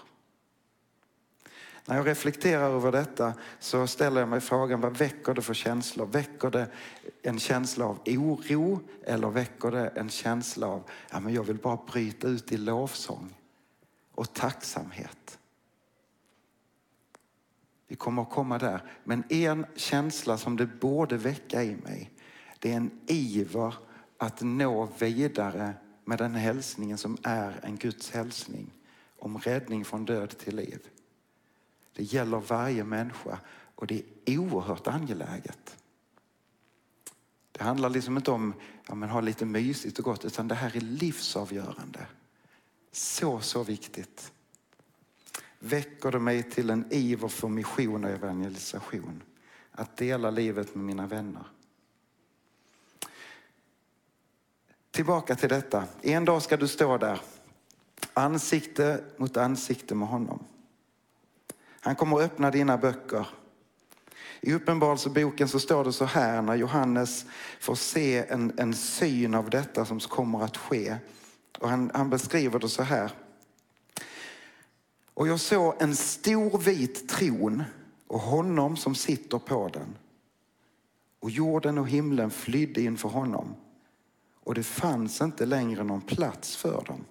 När 1.86 1.96
jag 1.96 2.08
reflekterar 2.08 2.70
över 2.70 2.92
detta 2.92 3.34
så 3.60 3.88
ställer 3.88 4.20
jag 4.20 4.30
mig 4.30 4.42
frågan 4.42 4.82
vad 4.82 4.98
väcker 4.98 5.34
det 5.34 5.42
för 5.42 5.54
känslor? 5.54 6.06
Väcker 6.06 6.50
det 6.50 6.68
en 7.22 7.40
känsla 7.40 7.86
av 7.86 8.00
oro 8.06 8.80
eller 9.04 9.30
väcker 9.30 9.72
det 9.72 9.88
en 9.88 10.10
känsla 10.10 10.68
av 10.68 10.84
ja, 11.12 11.20
men 11.20 11.34
jag 11.34 11.44
vill 11.44 11.58
bara 11.58 11.80
bryta 11.92 12.28
ut 12.28 12.52
i 12.52 12.58
lovsång 12.58 13.34
och 14.16 14.34
tacksamhet? 14.34 15.39
Vi 17.90 17.96
kommer 17.96 18.22
att 18.22 18.30
komma 18.30 18.58
där. 18.58 18.84
Men 19.04 19.24
en 19.30 19.66
känsla 19.76 20.38
som 20.38 20.58
det 20.58 20.66
borde 20.66 21.18
väcka 21.18 21.64
i 21.64 21.76
mig 21.76 22.12
det 22.60 22.72
är 22.72 22.78
en 22.78 22.92
iver 23.08 23.76
att 24.18 24.42
nå 24.42 24.86
vidare 25.00 25.74
med 26.06 26.18
den 26.18 26.36
hälsningen 26.36 26.98
som 26.98 27.18
är 27.24 27.60
en 27.64 27.78
Guds 27.78 28.12
hälsning 28.12 28.74
om 29.20 29.38
räddning 29.38 29.86
från 29.86 30.06
död 30.06 30.38
till 30.38 30.56
liv. 30.56 30.88
Det 31.94 32.04
gäller 32.04 32.38
varje 32.38 32.84
människa 32.84 33.40
och 33.76 33.88
det 33.88 34.04
är 34.26 34.38
oerhört 34.38 34.88
angeläget. 34.88 35.78
Det 37.52 37.64
handlar 37.64 37.90
liksom 37.90 38.18
inte 38.18 38.32
om 38.32 38.54
att 38.88 39.10
ha 39.10 39.22
lite 39.22 39.46
mysigt 39.46 40.00
och 40.00 40.06
gott 40.06 40.26
utan 40.26 40.48
det 40.48 40.56
här 40.56 40.76
är 40.76 40.82
livsavgörande. 40.82 42.06
Så, 42.92 43.40
så 43.40 43.64
viktigt. 43.64 44.32
Väcker 45.60 46.12
det 46.12 46.20
mig 46.20 46.44
till 46.44 46.70
en 46.70 46.86
iver 46.90 47.28
för 47.28 47.48
mission 47.48 48.04
och 48.04 48.10
evangelisation. 48.10 49.24
Att 49.72 49.98
dela 49.98 50.30
livet 50.30 50.76
med 50.76 50.86
mina 50.86 51.08
vänner. 51.08 51.44
Tillbaka 54.92 55.36
till 55.36 55.50
detta. 55.50 55.84
En 56.02 56.26
dag 56.26 56.42
ska 56.42 56.58
du 56.58 56.68
stå 56.68 56.98
där, 56.98 57.22
ansikte 58.14 59.04
mot 59.18 59.38
ansikte 59.38 59.96
med 59.96 60.08
honom. 60.08 60.44
Han 61.80 61.96
kommer 61.96 62.18
att 62.18 62.24
öppna 62.24 62.52
dina 62.52 62.78
böcker. 62.78 63.28
I 64.42 64.54
Uppenbarelseboken 64.54 65.48
så 65.48 65.60
står 65.60 65.84
det 65.84 65.94
så 65.94 66.06
här 66.06 66.42
när 66.42 66.56
Johannes 66.56 67.26
får 67.60 67.76
se 67.76 68.26
en, 68.28 68.60
en 68.60 68.74
syn 68.74 69.36
av 69.36 69.50
detta 69.50 69.86
som 69.86 70.00
kommer 70.00 70.44
att 70.44 70.58
ske. 70.58 70.96
Och 71.60 71.70
han, 71.70 71.92
han 71.94 72.10
beskriver 72.10 72.60
det 72.60 72.70
så 72.70 72.84
här. 72.84 73.12
Och 75.20 75.28
jag 75.28 75.40
såg 75.40 75.76
en 75.80 75.96
stor 75.96 76.58
vit 76.58 77.10
tron 77.10 77.64
och 78.08 78.20
honom 78.20 78.78
som 78.78 78.96
sitter 78.96 79.40
på 79.40 79.68
den. 79.68 79.98
Och 81.20 81.30
jorden 81.30 81.78
och 81.78 81.88
himlen 81.90 82.32
flydde 82.32 82.82
inför 82.82 83.10
honom 83.10 83.56
och 84.44 84.56
det 84.56 84.64
fanns 84.64 85.22
inte 85.22 85.46
längre 85.46 85.84
någon 85.84 86.02
plats 86.02 86.56
för 86.56 86.84
dem. 86.86 87.06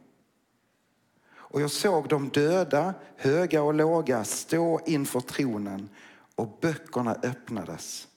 Och 1.31 1.61
jag 1.61 1.71
såg 1.71 2.09
de 2.09 2.29
döda, 2.29 2.95
höga 3.17 3.63
och 3.63 3.75
låga, 3.75 4.25
stå 4.25 4.81
inför 4.87 5.21
tronen 5.21 5.89
och 6.35 6.59
böckerna 6.61 7.15
öppnades. 7.23 8.09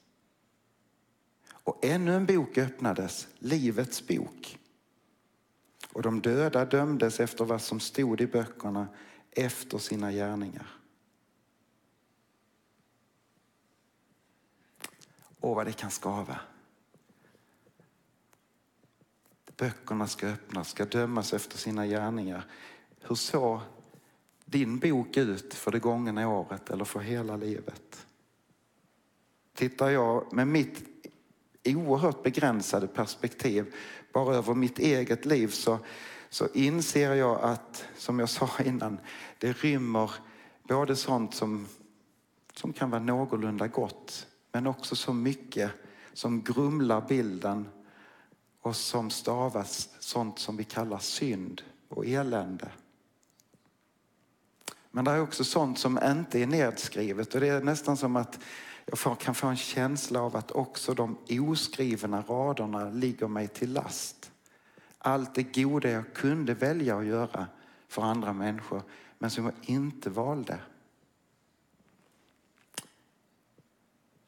Och 1.51 1.85
ännu 1.85 2.15
en 2.15 2.25
bok 2.25 2.57
öppnades, 2.57 3.27
Livets 3.39 4.07
bok. 4.07 4.59
Och 5.93 6.01
de 6.01 6.21
döda 6.21 6.65
dömdes 6.65 7.19
efter 7.19 7.45
vad 7.45 7.61
som 7.61 7.79
stod 7.79 8.21
i 8.21 8.27
böckerna 8.27 8.87
efter 9.31 9.77
sina 9.77 10.11
gärningar. 10.11 10.67
Åh, 15.41 15.55
vad 15.55 15.65
det 15.65 15.73
kan 15.73 15.91
skava. 15.91 16.39
Böckerna 19.57 20.07
ska 20.07 20.27
öppnas, 20.27 20.69
ska 20.69 20.85
dömas 20.85 21.33
efter 21.33 21.57
sina 21.57 21.87
gärningar. 21.87 22.45
Hur 23.01 23.15
såg 23.15 23.59
din 24.45 24.79
bok 24.79 25.17
ut 25.17 25.53
för 25.53 25.71
det 25.71 25.79
gångna 25.79 26.29
året 26.29 26.69
eller 26.69 26.85
för 26.85 26.99
hela 26.99 27.37
livet? 27.37 28.05
Tittar 29.53 29.89
jag 29.89 30.33
med 30.33 30.47
mitt 30.47 30.83
oerhört 31.65 32.23
begränsade 32.23 32.87
perspektiv 32.87 33.73
bara 34.13 34.35
över 34.35 34.53
mitt 34.53 34.79
eget 34.79 35.25
liv 35.25 35.47
så, 35.47 35.79
så 36.31 36.47
inser 36.53 37.13
jag 37.13 37.41
att, 37.41 37.85
som 37.97 38.19
jag 38.19 38.29
sa 38.29 38.49
innan, 38.65 38.99
det 39.37 39.51
rymmer 39.51 40.11
både 40.63 40.95
sånt 40.95 41.35
som, 41.35 41.67
som 42.53 42.73
kan 42.73 42.89
vara 42.89 43.01
någorlunda 43.01 43.67
gott 43.67 44.27
men 44.51 44.67
också 44.67 44.95
så 44.95 45.13
mycket 45.13 45.71
som 46.13 46.43
grumlar 46.43 47.07
bilden 47.07 47.69
och 48.61 48.75
som 48.75 49.09
stavas 49.09 49.89
sånt 49.99 50.39
som 50.39 50.57
vi 50.57 50.63
kallar 50.63 50.99
synd 50.99 51.61
och 51.89 52.05
elände. 52.05 52.71
Men 54.91 55.05
det 55.05 55.11
är 55.11 55.21
också 55.21 55.43
sånt 55.43 55.79
som 55.79 55.99
inte 56.03 56.39
är 56.39 56.47
nedskrivet 56.47 57.35
och 57.35 57.41
det 57.41 57.47
är 57.47 57.61
nästan 57.61 57.97
som 57.97 58.15
att 58.15 58.39
Jag 59.05 59.19
kan 59.19 59.35
få 59.35 59.47
en 59.47 59.57
känsla 59.57 60.21
av 60.21 60.35
att 60.35 60.51
också 60.51 60.93
de 60.93 61.17
oskrivna 61.29 62.21
raderna 62.21 62.89
ligger 62.89 63.27
mig 63.27 63.47
till 63.47 63.73
last. 63.73 64.30
Allt 65.03 65.35
det 65.35 65.43
goda 65.43 65.89
jag 65.89 66.13
kunde 66.13 66.53
välja 66.53 66.97
att 66.97 67.05
göra 67.05 67.47
för 67.87 68.01
andra 68.01 68.33
människor 68.33 68.83
men 69.19 69.29
som 69.29 69.45
jag 69.45 69.53
inte 69.61 70.09
valde. 70.09 70.59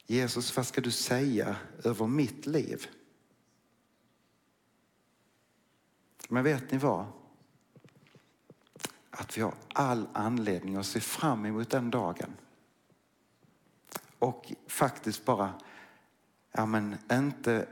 Jesus, 0.06 0.56
vad 0.56 0.66
ska 0.66 0.80
du 0.80 0.90
säga 0.90 1.56
över 1.84 2.06
mitt 2.06 2.46
liv? 2.46 2.86
Men 6.28 6.44
vet 6.44 6.70
ni 6.70 6.78
vad? 6.78 7.06
Att 9.10 9.38
vi 9.38 9.42
har 9.42 9.54
all 9.72 10.08
anledning 10.12 10.76
att 10.76 10.86
se 10.86 11.00
fram 11.00 11.46
emot 11.46 11.70
den 11.70 11.90
dagen. 11.90 12.36
Och 14.18 14.52
faktiskt 14.66 15.24
bara, 15.24 15.54
ja 16.52 16.66
men 16.66 16.96
inte 17.12 17.68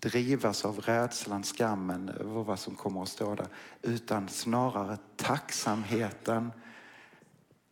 drivas 0.00 0.64
av 0.64 0.80
rädslan, 0.80 1.42
skammen 1.42 2.08
över 2.08 2.42
vad 2.42 2.58
som 2.58 2.76
kommer 2.76 3.02
att 3.02 3.08
stå 3.08 3.34
där. 3.34 3.48
Utan 3.82 4.28
snarare 4.28 4.98
tacksamheten 5.16 6.52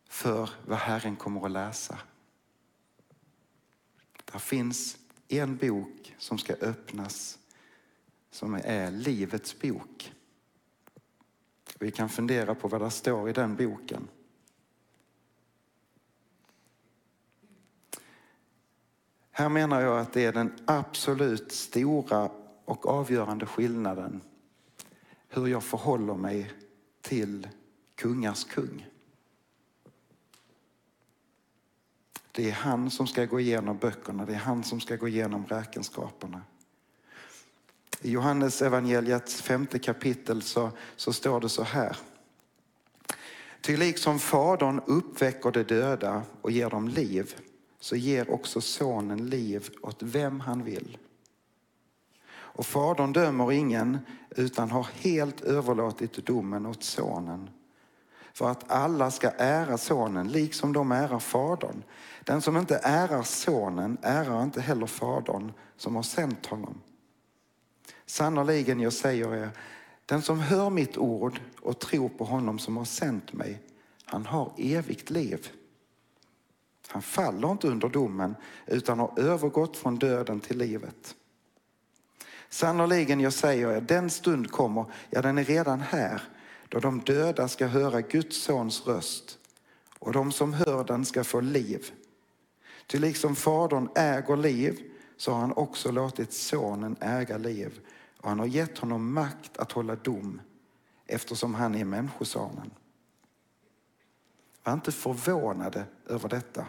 för 0.09 0.49
vad 0.65 0.77
Herren 0.77 1.15
kommer 1.15 1.45
att 1.45 1.51
läsa. 1.51 1.99
Där 4.31 4.39
finns 4.39 4.97
en 5.27 5.57
bok 5.57 6.15
som 6.17 6.37
ska 6.37 6.53
öppnas 6.53 7.39
som 8.31 8.53
är 8.53 8.91
Livets 8.91 9.59
bok. 9.61 10.13
Vi 11.79 11.91
kan 11.91 12.09
fundera 12.09 12.55
på 12.55 12.67
vad 12.67 12.81
det 12.81 12.91
står 12.91 13.29
i 13.29 13.33
den 13.33 13.55
boken. 13.55 14.07
Här 19.39 19.49
menar 19.49 19.81
jag 19.81 19.99
att 19.99 20.13
det 20.13 20.25
är 20.25 20.33
den 20.33 20.53
absolut 20.65 21.51
stora 21.51 22.29
och 22.65 22.87
avgörande 22.87 23.45
skillnaden 23.45 24.21
hur 25.29 25.47
jag 25.47 25.63
förhåller 25.63 26.13
mig 26.13 26.51
till 27.01 27.47
kungars 27.95 28.43
kung. 28.43 28.87
Det 32.31 32.49
är 32.49 32.53
han 32.53 32.91
som 32.91 33.07
ska 33.07 33.25
gå 33.25 33.39
igenom 33.39 33.77
böckerna, 33.77 34.25
det 34.25 34.33
är 34.33 34.37
han 34.37 34.63
som 34.63 34.81
ska 34.81 34.95
gå 34.95 35.07
igenom 35.07 35.45
räkenskaperna. 35.45 36.41
I 38.01 38.11
Johannes 38.11 38.61
evangeliets 38.61 39.41
femte 39.41 39.79
kapitel 39.79 40.41
så, 40.41 40.71
så 40.95 41.13
står 41.13 41.41
det 41.41 41.49
så 41.49 41.63
här. 41.63 41.97
Ty 43.61 43.77
liksom 43.77 44.19
Fadern 44.19 44.81
uppväcker 44.87 45.51
de 45.51 45.63
döda 45.63 46.23
och 46.41 46.51
ger 46.51 46.69
dem 46.69 46.87
liv 46.87 47.35
så 47.79 47.95
ger 47.95 48.31
också 48.31 48.61
Sonen 48.61 49.29
liv 49.29 49.69
åt 49.81 50.03
vem 50.03 50.39
han 50.39 50.63
vill. 50.63 50.97
Och 52.31 52.65
Fadern 52.65 53.13
dömer 53.13 53.51
ingen 53.51 53.97
utan 54.29 54.71
har 54.71 54.87
helt 54.93 55.41
överlåtit 55.41 56.25
domen 56.25 56.65
åt 56.65 56.83
Sonen 56.83 57.49
för 58.33 58.49
att 58.49 58.71
alla 58.71 59.11
ska 59.11 59.29
ära 59.37 59.77
Sonen 59.77 60.27
liksom 60.27 60.73
de 60.73 60.91
ärar 60.91 61.19
Fadern. 61.19 61.83
Den 62.23 62.41
som 62.41 62.57
inte 62.57 62.77
ärar 62.83 63.23
Sonen 63.23 63.97
ärar 64.01 64.43
inte 64.43 64.61
heller 64.61 64.85
Fadern 64.85 65.51
som 65.77 65.95
har 65.95 66.03
sänt 66.03 66.45
honom. 66.45 66.81
Sannerligen, 68.05 68.79
jag 68.79 68.93
säger 68.93 69.35
er, 69.35 69.49
den 70.05 70.21
som 70.21 70.39
hör 70.39 70.69
mitt 70.69 70.97
ord 70.97 71.41
och 71.61 71.79
tror 71.79 72.09
på 72.09 72.23
honom 72.23 72.59
som 72.59 72.77
har 72.77 72.85
sänt 72.85 73.33
mig, 73.33 73.61
han 74.05 74.25
har 74.25 74.51
evigt 74.57 75.09
liv. 75.09 75.49
Han 76.91 77.01
faller 77.01 77.51
inte 77.51 77.67
under 77.67 77.89
domen 77.89 78.35
utan 78.65 78.99
har 78.99 79.19
övergått 79.19 79.77
från 79.77 79.99
döden 79.99 80.39
till 80.39 80.57
livet. 80.57 81.15
Sannerligen, 82.49 83.19
jag 83.19 83.33
säger 83.33 83.71
er, 83.71 83.81
den 83.81 84.09
stund 84.09 84.51
kommer, 84.51 84.85
ja 85.09 85.21
den 85.21 85.37
är 85.37 85.43
redan 85.43 85.79
här, 85.79 86.21
då 86.69 86.79
de 86.79 86.99
döda 86.99 87.47
ska 87.47 87.67
höra 87.67 88.01
Guds 88.01 88.43
sons 88.43 88.87
röst 88.87 89.37
och 89.99 90.13
de 90.13 90.31
som 90.31 90.53
hör 90.53 90.83
den 90.83 91.05
ska 91.05 91.23
få 91.23 91.41
liv. 91.41 91.91
Ty 92.87 92.99
liksom 92.99 93.35
Fadern 93.35 93.89
äger 93.95 94.37
liv 94.37 94.91
så 95.17 95.31
har 95.31 95.39
han 95.39 95.53
också 95.53 95.91
låtit 95.91 96.33
Sonen 96.33 96.95
äga 97.01 97.37
liv 97.37 97.79
och 98.21 98.29
han 98.29 98.39
har 98.39 98.45
gett 98.45 98.77
honom 98.77 99.13
makt 99.13 99.57
att 99.57 99.71
hålla 99.71 99.95
dom 99.95 100.41
eftersom 101.07 101.53
han 101.53 101.75
är 101.75 101.85
Människosonen. 101.85 102.71
Var 104.63 104.73
inte 104.73 104.91
förvånade 104.91 105.85
över 106.07 106.29
detta. 106.29 106.65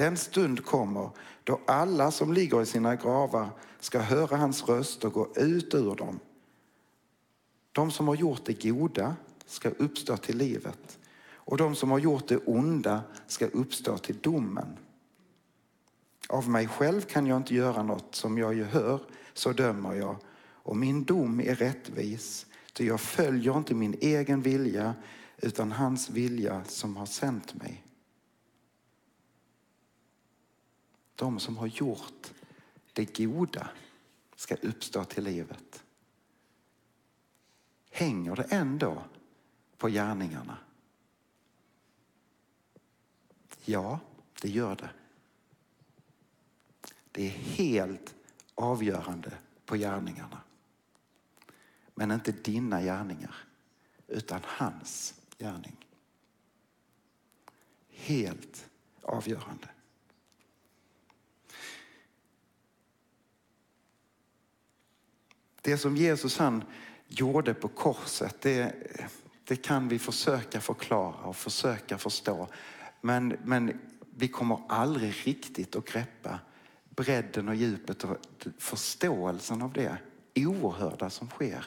Den 0.00 0.16
stund 0.16 0.64
kommer 0.64 1.10
då 1.44 1.60
alla 1.66 2.10
som 2.10 2.32
ligger 2.32 2.62
i 2.62 2.66
sina 2.66 2.96
gravar 2.96 3.48
ska 3.80 3.98
höra 3.98 4.36
hans 4.36 4.68
röst 4.68 5.04
och 5.04 5.12
gå 5.12 5.28
ut 5.36 5.74
ur 5.74 5.94
dem. 5.94 6.20
De 7.72 7.90
som 7.90 8.08
har 8.08 8.14
gjort 8.14 8.44
det 8.44 8.62
goda 8.68 9.16
ska 9.46 9.68
uppstå 9.68 10.16
till 10.16 10.36
livet 10.36 10.98
och 11.32 11.56
de 11.56 11.74
som 11.74 11.90
har 11.90 11.98
gjort 11.98 12.28
det 12.28 12.36
onda 12.36 13.02
ska 13.26 13.46
uppstå 13.46 13.98
till 13.98 14.18
domen. 14.20 14.76
Av 16.28 16.48
mig 16.48 16.68
själv 16.68 17.00
kan 17.00 17.26
jag 17.26 17.36
inte 17.36 17.54
göra 17.54 17.82
något 17.82 18.14
som 18.14 18.38
jag 18.38 18.54
ju 18.54 18.64
hör, 18.64 19.00
så 19.34 19.52
dömer 19.52 19.94
jag 19.94 20.16
och 20.42 20.76
min 20.76 21.04
dom 21.04 21.40
är 21.40 21.54
rättvis, 21.54 22.46
ty 22.72 22.86
jag 22.86 23.00
följer 23.00 23.58
inte 23.58 23.74
min 23.74 23.96
egen 24.00 24.42
vilja 24.42 24.94
utan 25.38 25.72
hans 25.72 26.10
vilja 26.10 26.64
som 26.64 26.96
har 26.96 27.06
sänt 27.06 27.54
mig. 27.54 27.84
De 31.20 31.40
som 31.40 31.56
har 31.56 31.66
gjort 31.66 32.32
det 32.92 33.18
goda 33.18 33.70
ska 34.36 34.54
uppstå 34.54 35.04
till 35.04 35.24
livet. 35.24 35.84
Hänger 37.90 38.36
det 38.36 38.42
ändå 38.42 39.04
på 39.76 39.88
gärningarna? 39.88 40.58
Ja, 43.64 44.00
det 44.42 44.48
gör 44.48 44.76
det. 44.76 44.90
Det 47.12 47.26
är 47.26 47.30
helt 47.30 48.14
avgörande 48.54 49.38
på 49.64 49.76
gärningarna. 49.76 50.40
Men 51.94 52.10
inte 52.10 52.32
dina 52.32 52.82
gärningar, 52.82 53.34
utan 54.06 54.40
hans 54.44 55.14
gärning. 55.38 55.86
Helt 57.88 58.70
avgörande. 59.02 59.68
Det 65.60 65.78
som 65.78 65.96
Jesus 65.96 66.38
han 66.38 66.64
gjorde 67.08 67.54
på 67.54 67.68
korset, 67.68 68.40
det, 68.40 68.74
det 69.44 69.56
kan 69.56 69.88
vi 69.88 69.98
försöka 69.98 70.60
förklara 70.60 71.24
och 71.24 71.36
försöka 71.36 71.98
förstå. 71.98 72.48
Men, 73.00 73.36
men 73.44 73.80
vi 74.16 74.28
kommer 74.28 74.60
aldrig 74.68 75.26
riktigt 75.26 75.76
att 75.76 75.84
greppa 75.92 76.38
bredden 76.88 77.48
och 77.48 77.54
djupet 77.54 78.04
och 78.04 78.16
förståelsen 78.58 79.62
av 79.62 79.72
det 79.72 79.96
oerhörda 80.34 81.10
som 81.10 81.28
sker. 81.28 81.66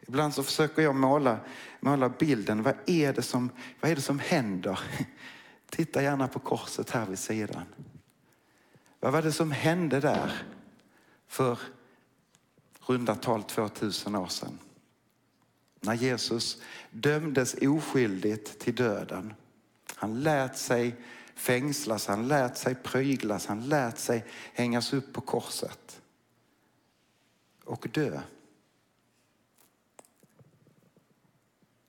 Ibland 0.00 0.34
så 0.34 0.42
försöker 0.42 0.82
jag 0.82 0.94
måla, 0.94 1.40
måla 1.80 2.08
bilden. 2.08 2.62
Vad 2.62 2.74
är, 2.86 3.12
det 3.12 3.22
som, 3.22 3.50
vad 3.80 3.90
är 3.90 3.94
det 3.94 4.02
som 4.02 4.18
händer? 4.18 4.80
Titta 5.70 6.02
gärna 6.02 6.28
på 6.28 6.38
korset 6.38 6.90
här 6.90 7.06
vid 7.06 7.18
sidan. 7.18 7.64
Vad 9.00 9.12
var 9.12 9.22
det 9.22 9.32
som 9.32 9.52
hände 9.52 10.00
där 10.00 10.32
för 11.26 11.58
runda 12.88 13.14
tal 13.14 13.42
2000 13.42 14.14
år 14.14 14.26
sedan? 14.26 14.58
När 15.80 15.94
Jesus 15.94 16.62
dömdes 16.90 17.54
oskyldigt 17.54 18.58
till 18.58 18.74
döden. 18.74 19.34
Han 19.94 20.20
lät 20.20 20.58
sig 20.58 20.96
fängslas, 21.34 22.06
han 22.06 22.28
lät 22.28 22.58
sig 22.58 22.74
pryglas, 22.74 23.46
han 23.46 23.68
lät 23.68 23.98
sig 23.98 24.24
hängas 24.54 24.92
upp 24.92 25.12
på 25.12 25.20
korset 25.20 26.00
och 27.64 27.88
dö. 27.92 28.20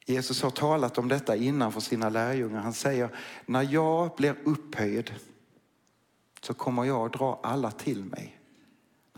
Jesus 0.06 0.42
har 0.42 0.50
talat 0.50 0.98
om 0.98 1.08
detta 1.08 1.36
innan 1.36 1.72
för 1.72 1.80
sina 1.80 2.10
lärjungar. 2.10 2.62
Han 2.62 2.74
säger, 2.74 3.10
när 3.46 3.62
jag 3.74 4.16
blir 4.16 4.36
upphöjd 4.44 5.14
så 6.42 6.54
kommer 6.54 6.84
jag 6.84 7.06
att 7.06 7.14
dra 7.14 7.40
alla 7.44 7.72
till 7.72 8.04
mig. 8.04 8.39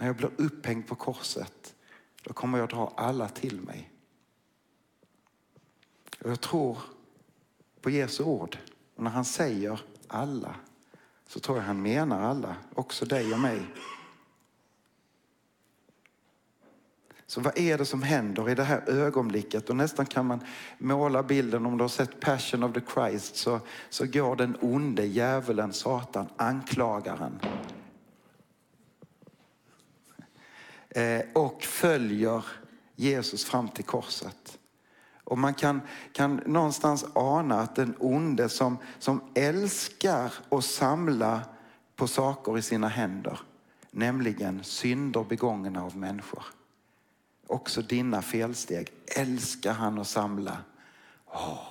När 0.02 0.08
jag 0.08 0.16
blir 0.16 0.32
upphängd 0.38 0.88
på 0.88 0.96
korset, 0.96 1.76
då 2.24 2.34
kommer 2.34 2.58
jag 2.58 2.70
dra 2.70 2.94
alla 2.98 3.30
till 3.30 3.62
mig. 3.62 3.92
Och 6.22 6.30
jag 6.30 6.42
tror 6.42 6.78
på 7.82 7.90
Jesu 7.90 8.24
ord. 8.24 8.58
Och 8.96 9.04
när 9.04 9.12
han 9.12 9.26
säger 9.26 9.82
alla 10.08 10.56
så 11.28 11.40
tror 11.40 11.58
jag 11.58 11.64
han 11.64 11.82
menar 11.82 12.22
alla, 12.22 12.56
också 12.74 13.06
dig 13.06 13.34
och 13.34 13.40
mig. 13.40 13.62
Så 17.26 17.42
vad 17.42 17.58
är 17.58 17.78
det 17.78 17.86
som 17.86 18.04
händer 18.04 18.50
i 18.50 18.56
det 18.56 18.64
här 18.64 18.90
ögonblicket? 18.90 19.70
Och 19.70 19.76
nästan 19.76 20.06
kan 20.06 20.26
man 20.26 20.40
måla 20.78 21.24
bilden, 21.24 21.66
om 21.66 21.78
du 21.78 21.84
har 21.84 21.90
sett 21.90 22.20
Passion 22.20 22.64
of 22.64 22.74
the 22.74 22.82
Christ, 22.94 23.36
så, 23.36 23.60
så 23.90 24.06
går 24.06 24.36
den 24.36 24.58
onde 24.62 25.06
djävulen, 25.06 25.74
Satan, 25.74 26.28
anklagaren. 26.38 27.40
Eh, 27.42 27.50
Eh, 30.96 31.22
och 31.34 31.64
följer 31.64 32.46
Jesus 32.96 33.46
fram 33.46 33.68
till 33.70 33.86
korset. 33.86 34.58
Och 35.24 35.38
man 35.38 35.54
kan, 35.54 35.82
kan 36.12 36.36
någonstans 36.46 37.06
ana 37.14 37.60
att 37.60 37.76
den 37.76 37.96
onde 38.00 38.50
som, 38.50 38.78
som 39.00 39.22
älskar 39.36 40.34
att 40.50 40.64
samla 40.64 41.42
på 41.96 42.08
saker 42.08 42.58
i 42.58 42.62
sina 42.62 42.88
händer, 42.88 43.40
nämligen 43.92 44.64
synder 44.64 45.26
begångna 45.30 45.84
av 45.84 45.98
människor. 45.98 46.44
Också 47.48 47.82
dina 47.82 48.22
felsteg 48.22 48.92
älskar 49.16 49.74
han 49.74 50.00
att 50.00 50.08
samla. 50.08 50.58
Åh, 51.26 51.68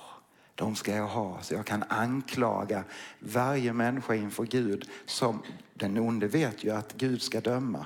de 0.55 0.75
ska 0.75 0.95
jag 0.95 1.07
ha 1.07 1.41
så 1.41 1.53
jag 1.53 1.65
kan 1.65 1.83
anklaga 1.87 2.83
varje 3.19 3.73
människa 3.73 4.15
inför 4.15 4.43
Gud 4.43 4.89
som 5.05 5.41
den 5.73 5.97
onde 5.97 6.27
vet 6.27 6.63
ju 6.63 6.71
att 6.71 6.93
Gud 6.93 7.21
ska 7.21 7.41
döma. 7.41 7.85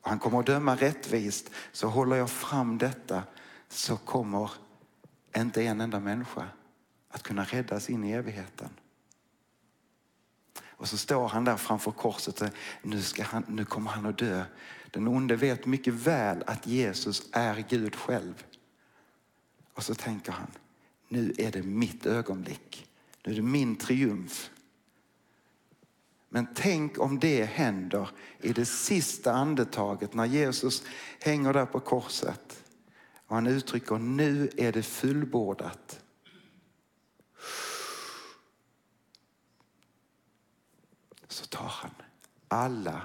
Han 0.00 0.18
kommer 0.18 0.40
att 0.40 0.46
döma 0.46 0.76
rättvist 0.76 1.50
så 1.72 1.88
håller 1.88 2.16
jag 2.16 2.30
fram 2.30 2.78
detta 2.78 3.22
så 3.68 3.96
kommer 3.96 4.50
inte 5.36 5.62
en 5.62 5.80
enda 5.80 6.00
människa 6.00 6.48
att 7.08 7.22
kunna 7.22 7.44
räddas 7.44 7.90
in 7.90 8.04
i 8.04 8.12
evigheten. 8.12 8.68
Och 10.80 10.88
så 10.88 10.96
står 10.96 11.28
han 11.28 11.44
där 11.44 11.56
framför 11.56 11.90
korset 11.90 12.40
och 12.40 12.48
nu, 12.82 13.02
ska 13.02 13.22
han, 13.22 13.44
nu 13.48 13.64
kommer 13.64 13.90
han 13.90 14.06
att 14.06 14.18
dö. 14.18 14.44
Den 14.90 15.08
onde 15.08 15.36
vet 15.36 15.66
mycket 15.66 15.94
väl 15.94 16.42
att 16.46 16.66
Jesus 16.66 17.22
är 17.32 17.64
Gud 17.68 17.96
själv. 17.96 18.44
Och 19.74 19.82
så 19.82 19.94
tänker 19.94 20.32
han, 20.32 20.50
nu 21.08 21.34
är 21.38 21.52
det 21.52 21.62
mitt 21.62 22.06
ögonblick. 22.06 22.88
Nu 23.24 23.32
är 23.32 23.36
det 23.36 23.42
min 23.42 23.76
triumf. 23.76 24.50
Men 26.32 26.46
tänk 26.54 26.98
om 26.98 27.18
det 27.18 27.44
händer 27.44 28.10
i 28.38 28.52
det 28.52 28.64
sista 28.64 29.32
andetaget 29.32 30.14
när 30.14 30.24
Jesus 30.24 30.82
hänger 31.20 31.52
där 31.52 31.66
på 31.66 31.80
korset. 31.80 32.64
Och 33.26 33.34
han 33.34 33.46
uttrycker, 33.46 33.98
nu 33.98 34.50
är 34.56 34.72
det 34.72 34.82
fullbordat. 34.82 36.04
Så 41.28 41.46
tar 41.46 41.68
han 41.68 41.90
alla 42.48 43.02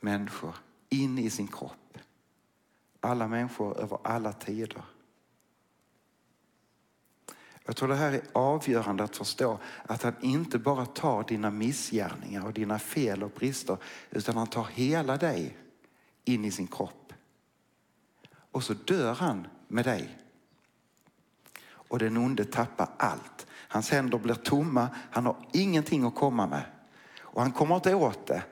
människor 0.00 0.54
in 0.88 1.18
i 1.18 1.30
sin 1.30 1.48
kropp. 1.48 1.98
Alla 3.00 3.28
människor 3.28 3.80
över 3.80 3.98
alla 4.04 4.32
tider. 4.32 4.82
Jag 7.68 7.76
tror 7.76 7.88
det 7.88 7.94
här 7.94 8.12
är 8.12 8.20
avgörande 8.32 9.04
att 9.04 9.16
förstå 9.16 9.58
att 9.86 10.02
han 10.02 10.14
inte 10.20 10.58
bara 10.58 10.86
tar 10.86 11.24
dina 11.24 11.50
missgärningar 11.50 12.46
och 12.46 12.52
dina 12.52 12.78
fel 12.78 13.22
och 13.22 13.30
brister 13.30 13.76
utan 14.10 14.36
han 14.36 14.46
tar 14.46 14.64
hela 14.64 15.16
dig 15.16 15.56
in 16.24 16.44
i 16.44 16.50
sin 16.50 16.66
kropp. 16.66 17.12
Och 18.52 18.62
så 18.64 18.74
dör 18.74 19.14
han 19.14 19.46
med 19.68 19.84
dig. 19.84 20.18
Och 21.60 21.98
den 21.98 22.16
onde 22.16 22.44
tappar 22.44 22.88
allt. 22.96 23.46
Hans 23.50 23.90
händer 23.90 24.18
blir 24.18 24.34
tomma, 24.34 24.88
han 25.10 25.26
har 25.26 25.36
ingenting 25.52 26.04
att 26.04 26.14
komma 26.14 26.46
med. 26.46 26.64
Och 27.18 27.42
han 27.42 27.52
kommer 27.52 27.76
inte 27.76 27.94
åt 27.94 28.26
det, 28.26 28.42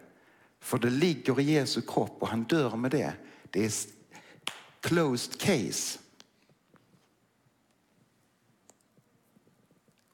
för 0.60 0.78
det 0.78 0.90
ligger 0.90 1.40
i 1.40 1.42
Jesu 1.42 1.80
kropp 1.80 2.16
och 2.22 2.28
han 2.28 2.42
dör 2.42 2.76
med 2.76 2.90
det. 2.90 3.12
Det 3.50 3.64
är 3.64 3.72
closed 4.80 5.40
case. 5.40 5.98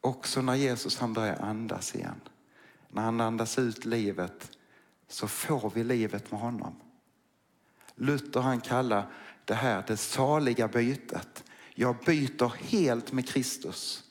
Också 0.04 0.42
när 0.42 0.54
Jesus 0.54 0.98
han 0.98 1.12
börjar 1.12 1.36
andas 1.36 1.94
igen. 1.94 2.20
När 2.88 3.02
han 3.02 3.20
andas 3.20 3.58
ut 3.58 3.84
livet 3.84 4.58
så 5.08 5.28
får 5.28 5.70
vi 5.74 5.84
livet 5.84 6.30
med 6.30 6.40
honom. 6.40 6.74
Luther 7.94 8.40
han 8.40 8.60
kallar 8.60 9.12
det 9.44 9.54
här 9.54 9.84
det 9.86 9.96
saliga 9.96 10.68
bytet. 10.68 11.44
Jag 11.74 11.96
byter 11.98 12.48
helt 12.48 13.12
med 13.12 13.28
Kristus. 13.28 14.04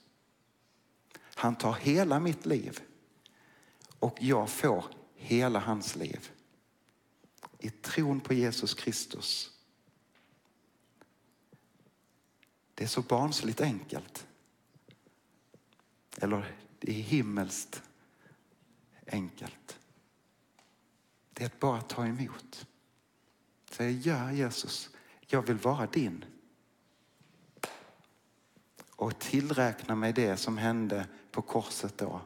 Han 1.35 1.55
tar 1.55 1.73
hela 1.73 2.19
mitt 2.19 2.45
liv 2.45 2.79
och 3.99 4.17
jag 4.19 4.49
får 4.49 4.85
hela 5.15 5.59
hans 5.59 5.95
liv. 5.95 6.31
I 7.59 7.69
tron 7.69 8.19
på 8.19 8.33
Jesus 8.33 8.73
Kristus. 8.73 9.51
Det 12.75 12.83
är 12.83 12.87
så 12.87 13.01
barnsligt 13.01 13.61
enkelt. 13.61 14.27
Eller 16.21 16.55
det 16.79 16.91
är 16.91 17.01
himmelskt 17.01 17.83
enkelt. 19.07 19.79
Det 21.33 21.43
är 21.43 21.45
att 21.45 21.59
bara 21.59 21.81
ta 21.81 22.05
emot. 22.05 22.67
Säga 23.69 23.91
ja 23.91 24.31
Jesus, 24.31 24.89
jag 25.27 25.41
vill 25.41 25.57
vara 25.57 25.87
din. 25.87 26.25
Och 28.95 29.19
tillräkna 29.19 29.95
mig 29.95 30.13
det 30.13 30.37
som 30.37 30.57
hände 30.57 31.07
på 31.31 31.41
korset 31.41 31.97
då. 31.97 32.21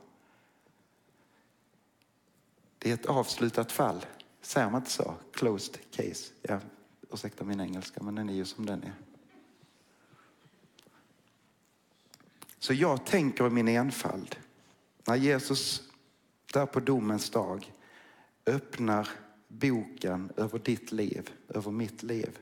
Det 2.77 2.89
är 2.89 2.93
ett 2.93 3.05
avslutat 3.05 3.71
fall. 3.71 4.05
Säger 4.41 4.69
man 4.69 4.81
inte 4.81 4.91
så? 4.91 5.15
Closed 5.31 5.91
case. 5.91 6.33
Ja, 6.41 6.59
ursäkta 7.11 7.43
min 7.43 7.61
engelska, 7.61 8.03
men 8.03 8.15
den 8.15 8.29
är 8.29 8.33
ju 8.33 8.45
som 8.45 8.65
den 8.65 8.83
är. 8.83 8.93
Så 12.65 12.73
jag 12.73 13.05
tänker 13.05 13.47
i 13.47 13.49
min 13.49 13.67
enfald, 13.67 14.35
när 15.07 15.15
Jesus 15.15 15.81
där 16.53 16.65
på 16.65 16.79
domens 16.79 17.29
dag 17.29 17.71
öppnar 18.45 19.09
boken 19.47 20.31
över 20.37 20.59
ditt 20.59 20.91
liv, 20.91 21.29
över 21.47 21.71
mitt 21.71 22.03
liv, 22.03 22.39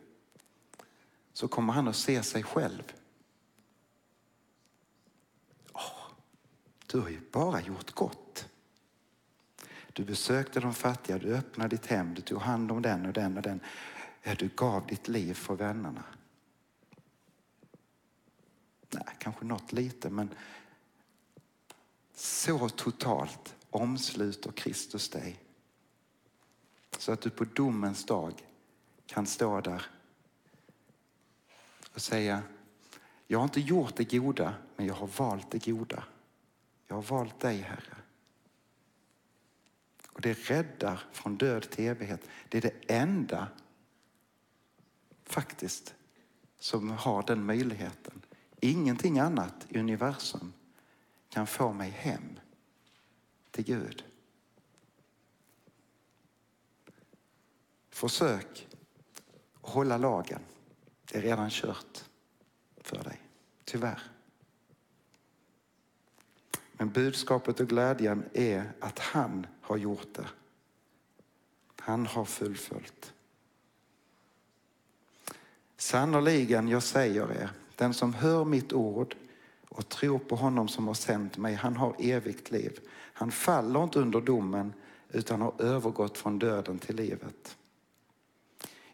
så 1.33 1.47
kommer 1.47 1.73
han 1.73 1.87
att 1.87 1.95
se 1.95 2.23
sig 2.23 2.43
själv. 2.43 2.93
Oh, 5.73 6.11
du 6.85 6.99
har 6.99 7.09
ju 7.09 7.19
bara 7.31 7.61
gjort 7.61 7.91
gott. 7.91 8.47
Du 9.93 10.03
besökte 10.03 10.59
de 10.59 10.73
fattiga, 10.73 11.17
du 11.17 11.35
öppnade 11.35 11.75
ditt 11.75 11.85
hem, 11.85 12.13
du 12.13 12.21
tog 12.21 12.41
hand 12.41 12.71
om 12.71 12.81
den 12.81 13.05
och 13.05 13.13
den 13.13 13.37
och 13.37 13.43
den. 13.43 13.59
Du 14.37 14.49
gav 14.55 14.87
ditt 14.87 15.07
liv 15.07 15.33
för 15.33 15.55
vännerna. 15.55 16.03
Nej, 18.93 19.15
kanske 19.17 19.45
något 19.45 19.71
lite, 19.71 20.09
men 20.09 20.29
så 22.15 22.69
totalt 22.69 23.55
omsluter 23.69 24.51
Kristus 24.51 25.09
dig. 25.09 25.39
Så 26.97 27.11
att 27.11 27.21
du 27.21 27.29
på 27.29 27.45
domens 27.45 28.05
dag 28.05 28.47
kan 29.05 29.25
stå 29.25 29.61
där 29.61 29.85
och 31.93 32.01
säga, 32.01 32.43
jag 33.27 33.39
har 33.39 33.43
inte 33.43 33.61
gjort 33.61 33.95
det 33.95 34.11
goda, 34.11 34.55
men 34.75 34.85
jag 34.85 34.93
har 34.93 35.07
valt 35.07 35.51
det 35.51 35.65
goda. 35.65 36.03
Jag 36.87 36.95
har 36.95 37.03
valt 37.03 37.39
dig, 37.39 37.57
Herre. 37.57 37.97
Och 40.07 40.21
det 40.21 40.33
räddar 40.33 41.03
från 41.11 41.37
död 41.37 41.69
till 41.69 41.85
evighet. 41.85 42.21
Det 42.49 42.57
är 42.57 42.61
det 42.61 42.93
enda 42.93 43.47
faktiskt 45.23 45.95
som 46.59 46.89
har 46.89 47.23
den 47.23 47.45
möjligheten. 47.45 48.22
Ingenting 48.63 49.19
annat 49.19 49.65
i 49.69 49.79
universum 49.79 50.53
kan 51.29 51.47
få 51.47 51.73
mig 51.73 51.89
hem 51.89 52.39
till 53.51 53.63
Gud. 53.63 54.03
Försök 57.89 58.67
hålla 59.53 59.97
lagen. 59.97 60.39
Det 61.05 61.17
är 61.17 61.21
redan 61.21 61.49
kört 61.49 62.03
för 62.77 63.03
dig, 63.03 63.21
tyvärr. 63.65 64.01
Men 66.73 66.91
budskapet 66.91 67.59
och 67.59 67.67
glädjen 67.67 68.25
är 68.33 68.71
att 68.79 68.99
han 68.99 69.47
har 69.61 69.77
gjort 69.77 70.13
det. 70.13 70.27
Han 71.79 72.05
har 72.05 72.25
fullföljt. 72.25 73.13
Sannerligen, 75.77 76.67
jag 76.67 76.83
säger 76.83 77.31
er, 77.31 77.49
den 77.75 77.93
som 77.93 78.13
hör 78.13 78.45
mitt 78.45 78.73
ord 78.73 79.15
och 79.69 79.89
tror 79.89 80.19
på 80.19 80.35
honom 80.35 80.67
som 80.67 80.87
har 80.87 80.93
sänt 80.93 81.37
mig, 81.37 81.53
han 81.53 81.77
har 81.77 81.95
evigt 81.99 82.51
liv. 82.51 82.79
Han 83.13 83.31
faller 83.31 83.83
inte 83.83 83.99
under 83.99 84.21
domen 84.21 84.73
utan 85.09 85.41
har 85.41 85.61
övergått 85.61 86.17
från 86.17 86.39
döden 86.39 86.79
till 86.79 86.95
livet. 86.95 87.57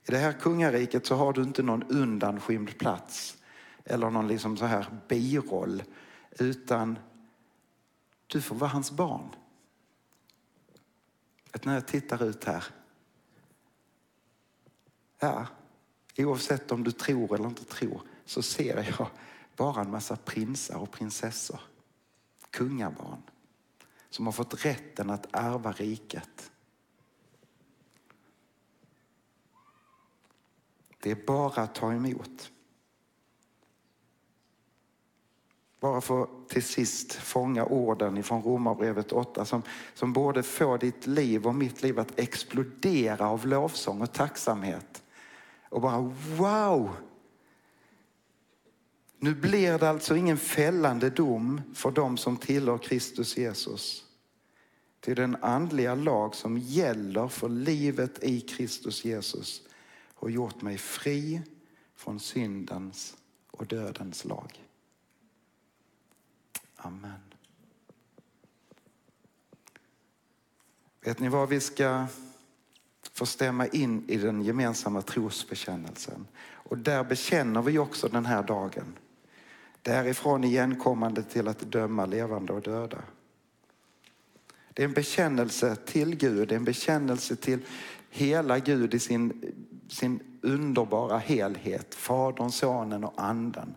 I 0.03 0.11
det 0.11 0.17
här 0.17 0.33
kungariket 0.33 1.05
så 1.05 1.15
har 1.15 1.33
du 1.33 1.41
inte 1.41 1.63
någon 1.63 1.83
undanskymd 1.83 2.77
plats 2.77 3.37
eller 3.83 4.09
någon 4.09 4.27
liksom 4.27 4.57
så 4.57 4.65
här 4.65 4.87
biroll 5.07 5.83
utan 6.31 6.99
du 8.27 8.41
får 8.41 8.55
vara 8.55 8.69
hans 8.69 8.91
barn. 8.91 9.29
Att 11.51 11.65
när 11.65 11.73
jag 11.73 11.87
tittar 11.87 12.23
ut 12.23 12.43
här 12.43 12.63
Ja, 15.19 15.47
oavsett 16.17 16.71
om 16.71 16.83
du 16.83 16.91
tror 16.91 17.35
eller 17.35 17.47
inte 17.47 17.65
tror 17.65 18.01
så 18.29 18.41
ser 18.41 18.95
jag 18.97 19.07
bara 19.55 19.81
en 19.81 19.91
massa 19.91 20.15
prinsar 20.15 20.77
och 20.77 20.91
prinsessor. 20.91 21.59
Kungabarn 22.49 23.21
som 24.09 24.25
har 24.25 24.33
fått 24.33 24.65
rätten 24.65 25.09
att 25.09 25.27
ärva 25.31 25.71
riket. 25.71 26.51
Det 30.99 31.11
är 31.11 31.25
bara 31.25 31.61
att 31.61 31.75
ta 31.75 31.93
emot. 31.93 32.51
Bara 35.79 36.01
för 36.01 36.23
att 36.23 36.49
till 36.49 36.63
sist 36.63 37.13
fånga 37.13 37.65
orden 37.65 38.23
från 38.23 38.43
Romarbrevet 38.43 39.11
8 39.11 39.45
som, 39.45 39.61
som 39.93 40.13
både 40.13 40.43
får 40.43 40.77
ditt 40.77 41.07
liv 41.07 41.47
och 41.47 41.55
mitt 41.55 41.81
liv 41.83 41.99
att 41.99 42.19
explodera 42.19 43.29
av 43.29 43.47
lovsång 43.47 44.01
och 44.01 44.13
tacksamhet. 44.13 45.03
Och 45.69 45.81
bara 45.81 45.99
wow! 46.37 47.08
Nu 49.21 49.35
blir 49.35 49.77
det 49.77 49.89
alltså 49.89 50.15
ingen 50.15 50.37
fällande 50.37 51.09
dom 51.09 51.61
för 51.73 51.91
dem 51.91 52.17
som 52.17 52.37
tillhör 52.37 52.77
Kristus 52.77 53.37
Jesus. 53.37 54.05
Till 54.99 55.15
den 55.15 55.35
andliga 55.41 55.95
lag 55.95 56.35
som 56.35 56.57
gäller 56.57 57.27
för 57.27 57.49
livet 57.49 58.23
i 58.23 58.41
Kristus 58.41 59.05
Jesus 59.05 59.61
har 60.13 60.29
gjort 60.29 60.61
mig 60.61 60.77
fri 60.77 61.41
från 61.95 62.19
syndens 62.19 63.17
och 63.51 63.65
dödens 63.65 64.25
lag. 64.25 64.63
Amen. 66.75 67.19
Vet 71.01 71.19
ni 71.19 71.29
vad 71.29 71.49
vi 71.49 71.59
ska 71.59 72.05
få 73.13 73.25
stämma 73.25 73.67
in 73.67 74.09
i 74.09 74.17
den 74.17 74.41
gemensamma 74.41 75.01
trosbekännelsen? 75.01 76.27
Och 76.41 76.77
där 76.77 77.03
bekänner 77.03 77.61
vi 77.61 77.79
också 77.79 78.07
den 78.07 78.25
här 78.25 78.43
dagen. 78.43 78.97
Därifrån 79.81 80.43
igenkommande 80.43 81.23
till 81.23 81.47
att 81.47 81.59
döma 81.59 82.05
levande 82.05 82.53
och 82.53 82.61
döda. 82.61 82.97
Det 84.73 84.83
är 84.83 84.87
en 84.87 84.93
bekännelse 84.93 85.75
till 85.75 86.15
Gud, 86.15 86.47
det 86.47 86.55
är 86.55 86.59
en 86.59 86.63
bekännelse 86.63 87.35
till 87.35 87.59
hela 88.09 88.59
Gud 88.59 88.93
i 88.93 88.99
sin, 88.99 89.53
sin 89.89 90.19
underbara 90.41 91.17
helhet. 91.17 91.95
Fadern, 91.95 92.51
Sonen 92.51 93.03
och 93.03 93.13
Anden. 93.17 93.75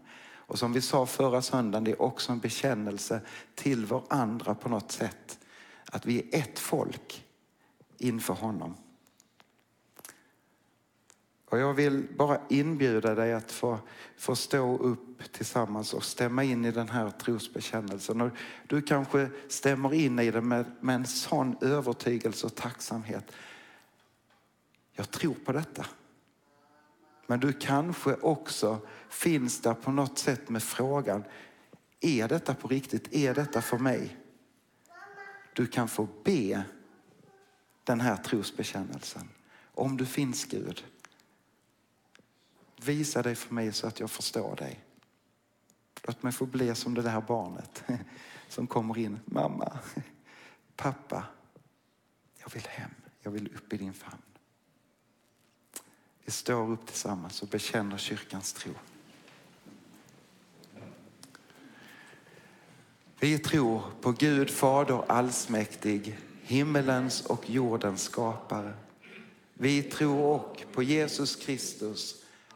Och 0.53 0.59
som 0.59 0.73
vi 0.73 0.81
sa 0.81 1.07
förra 1.07 1.43
söndagen, 1.43 1.85
det 1.85 1.91
är 1.91 2.03
också 2.03 2.33
en 2.33 2.39
bekännelse 2.39 3.21
till 3.55 3.87
varandra 3.87 4.55
på 4.55 4.69
något 4.69 4.93
sätt. 4.93 5.39
Att 5.87 6.07
vi 6.07 6.19
är 6.19 6.39
ett 6.39 6.59
folk 6.59 7.25
inför 7.99 8.35
honom. 8.35 8.75
Och 11.53 11.59
jag 11.59 11.75
vill 11.75 12.07
bara 12.17 12.41
inbjuda 12.49 13.15
dig 13.15 13.33
att 13.33 13.53
få, 13.53 13.79
få 14.17 14.37
stå 14.37 14.79
upp 14.79 15.33
tillsammans 15.33 15.95
och 15.95 16.05
stämma 16.05 16.45
in 16.45 16.65
i 16.65 16.71
den 16.71 16.89
här 16.89 17.11
trosbekännelsen. 17.11 18.21
Och 18.21 18.31
du 18.67 18.83
kanske 18.83 19.31
stämmer 19.49 19.95
in 19.95 20.19
i 20.19 20.31
den 20.31 20.49
med, 20.49 20.65
med 20.81 20.95
en 20.95 21.07
sån 21.07 21.57
övertygelse 21.61 22.47
och 22.47 22.55
tacksamhet. 22.55 23.33
Jag 24.93 25.11
tror 25.11 25.35
på 25.35 25.53
detta. 25.53 25.87
Men 27.27 27.41
du 27.41 27.53
kanske 27.53 28.15
också 28.15 28.79
finns 29.09 29.61
där 29.61 29.75
på 29.75 29.91
något 29.91 30.19
sätt 30.19 30.49
med 30.49 30.63
frågan, 30.63 31.25
är 32.01 32.29
detta 32.29 32.55
på 32.55 32.69
riktigt? 32.69 33.15
Är 33.15 33.35
detta 33.35 33.63
för 33.63 33.79
mig? 33.79 34.17
Du 35.53 35.67
kan 35.67 35.89
få 35.89 36.09
be 36.25 36.63
den 37.85 38.01
här 38.01 38.17
trosbekännelsen. 38.17 39.29
Om 39.75 39.97
du 39.97 40.07
finns 40.07 40.45
Gud, 40.45 40.85
visa 42.85 43.23
dig 43.23 43.35
för 43.35 43.55
mig 43.55 43.73
så 43.73 43.87
att 43.87 44.01
jag 44.01 44.11
förstår 44.11 44.57
dig. 44.57 44.85
Låt 46.03 46.23
mig 46.23 46.33
få 46.33 46.47
bli 46.47 46.75
som 46.75 46.95
det 46.95 47.03
där 47.03 47.21
barnet 47.21 47.85
som 48.49 48.67
kommer 48.67 48.99
in. 48.99 49.21
Mamma, 49.25 49.79
pappa, 50.77 51.25
jag 52.39 52.51
vill 52.53 52.67
hem. 52.69 52.91
Jag 53.23 53.31
vill 53.31 53.57
upp 53.57 53.73
i 53.73 53.77
din 53.77 53.93
famn. 53.93 54.23
Vi 56.25 56.33
står 56.33 56.71
upp 56.71 56.87
tillsammans 56.87 57.43
och 57.43 57.49
bekänner 57.49 57.99
kyrkans 57.99 58.53
tro. 58.53 58.73
Vi 63.21 63.39
tror 63.39 63.83
på 64.01 64.13
Gud 64.13 64.51
Fader 64.51 65.05
allsmäktig, 65.09 66.19
himmelens 66.43 67.27
och 67.27 67.51
jordens 67.51 68.03
skapare. 68.03 68.75
Vi 69.55 69.83
tror 69.83 70.35
också 70.35 70.67
på 70.73 70.83
Jesus 70.83 71.37
Kristus, 71.37 72.22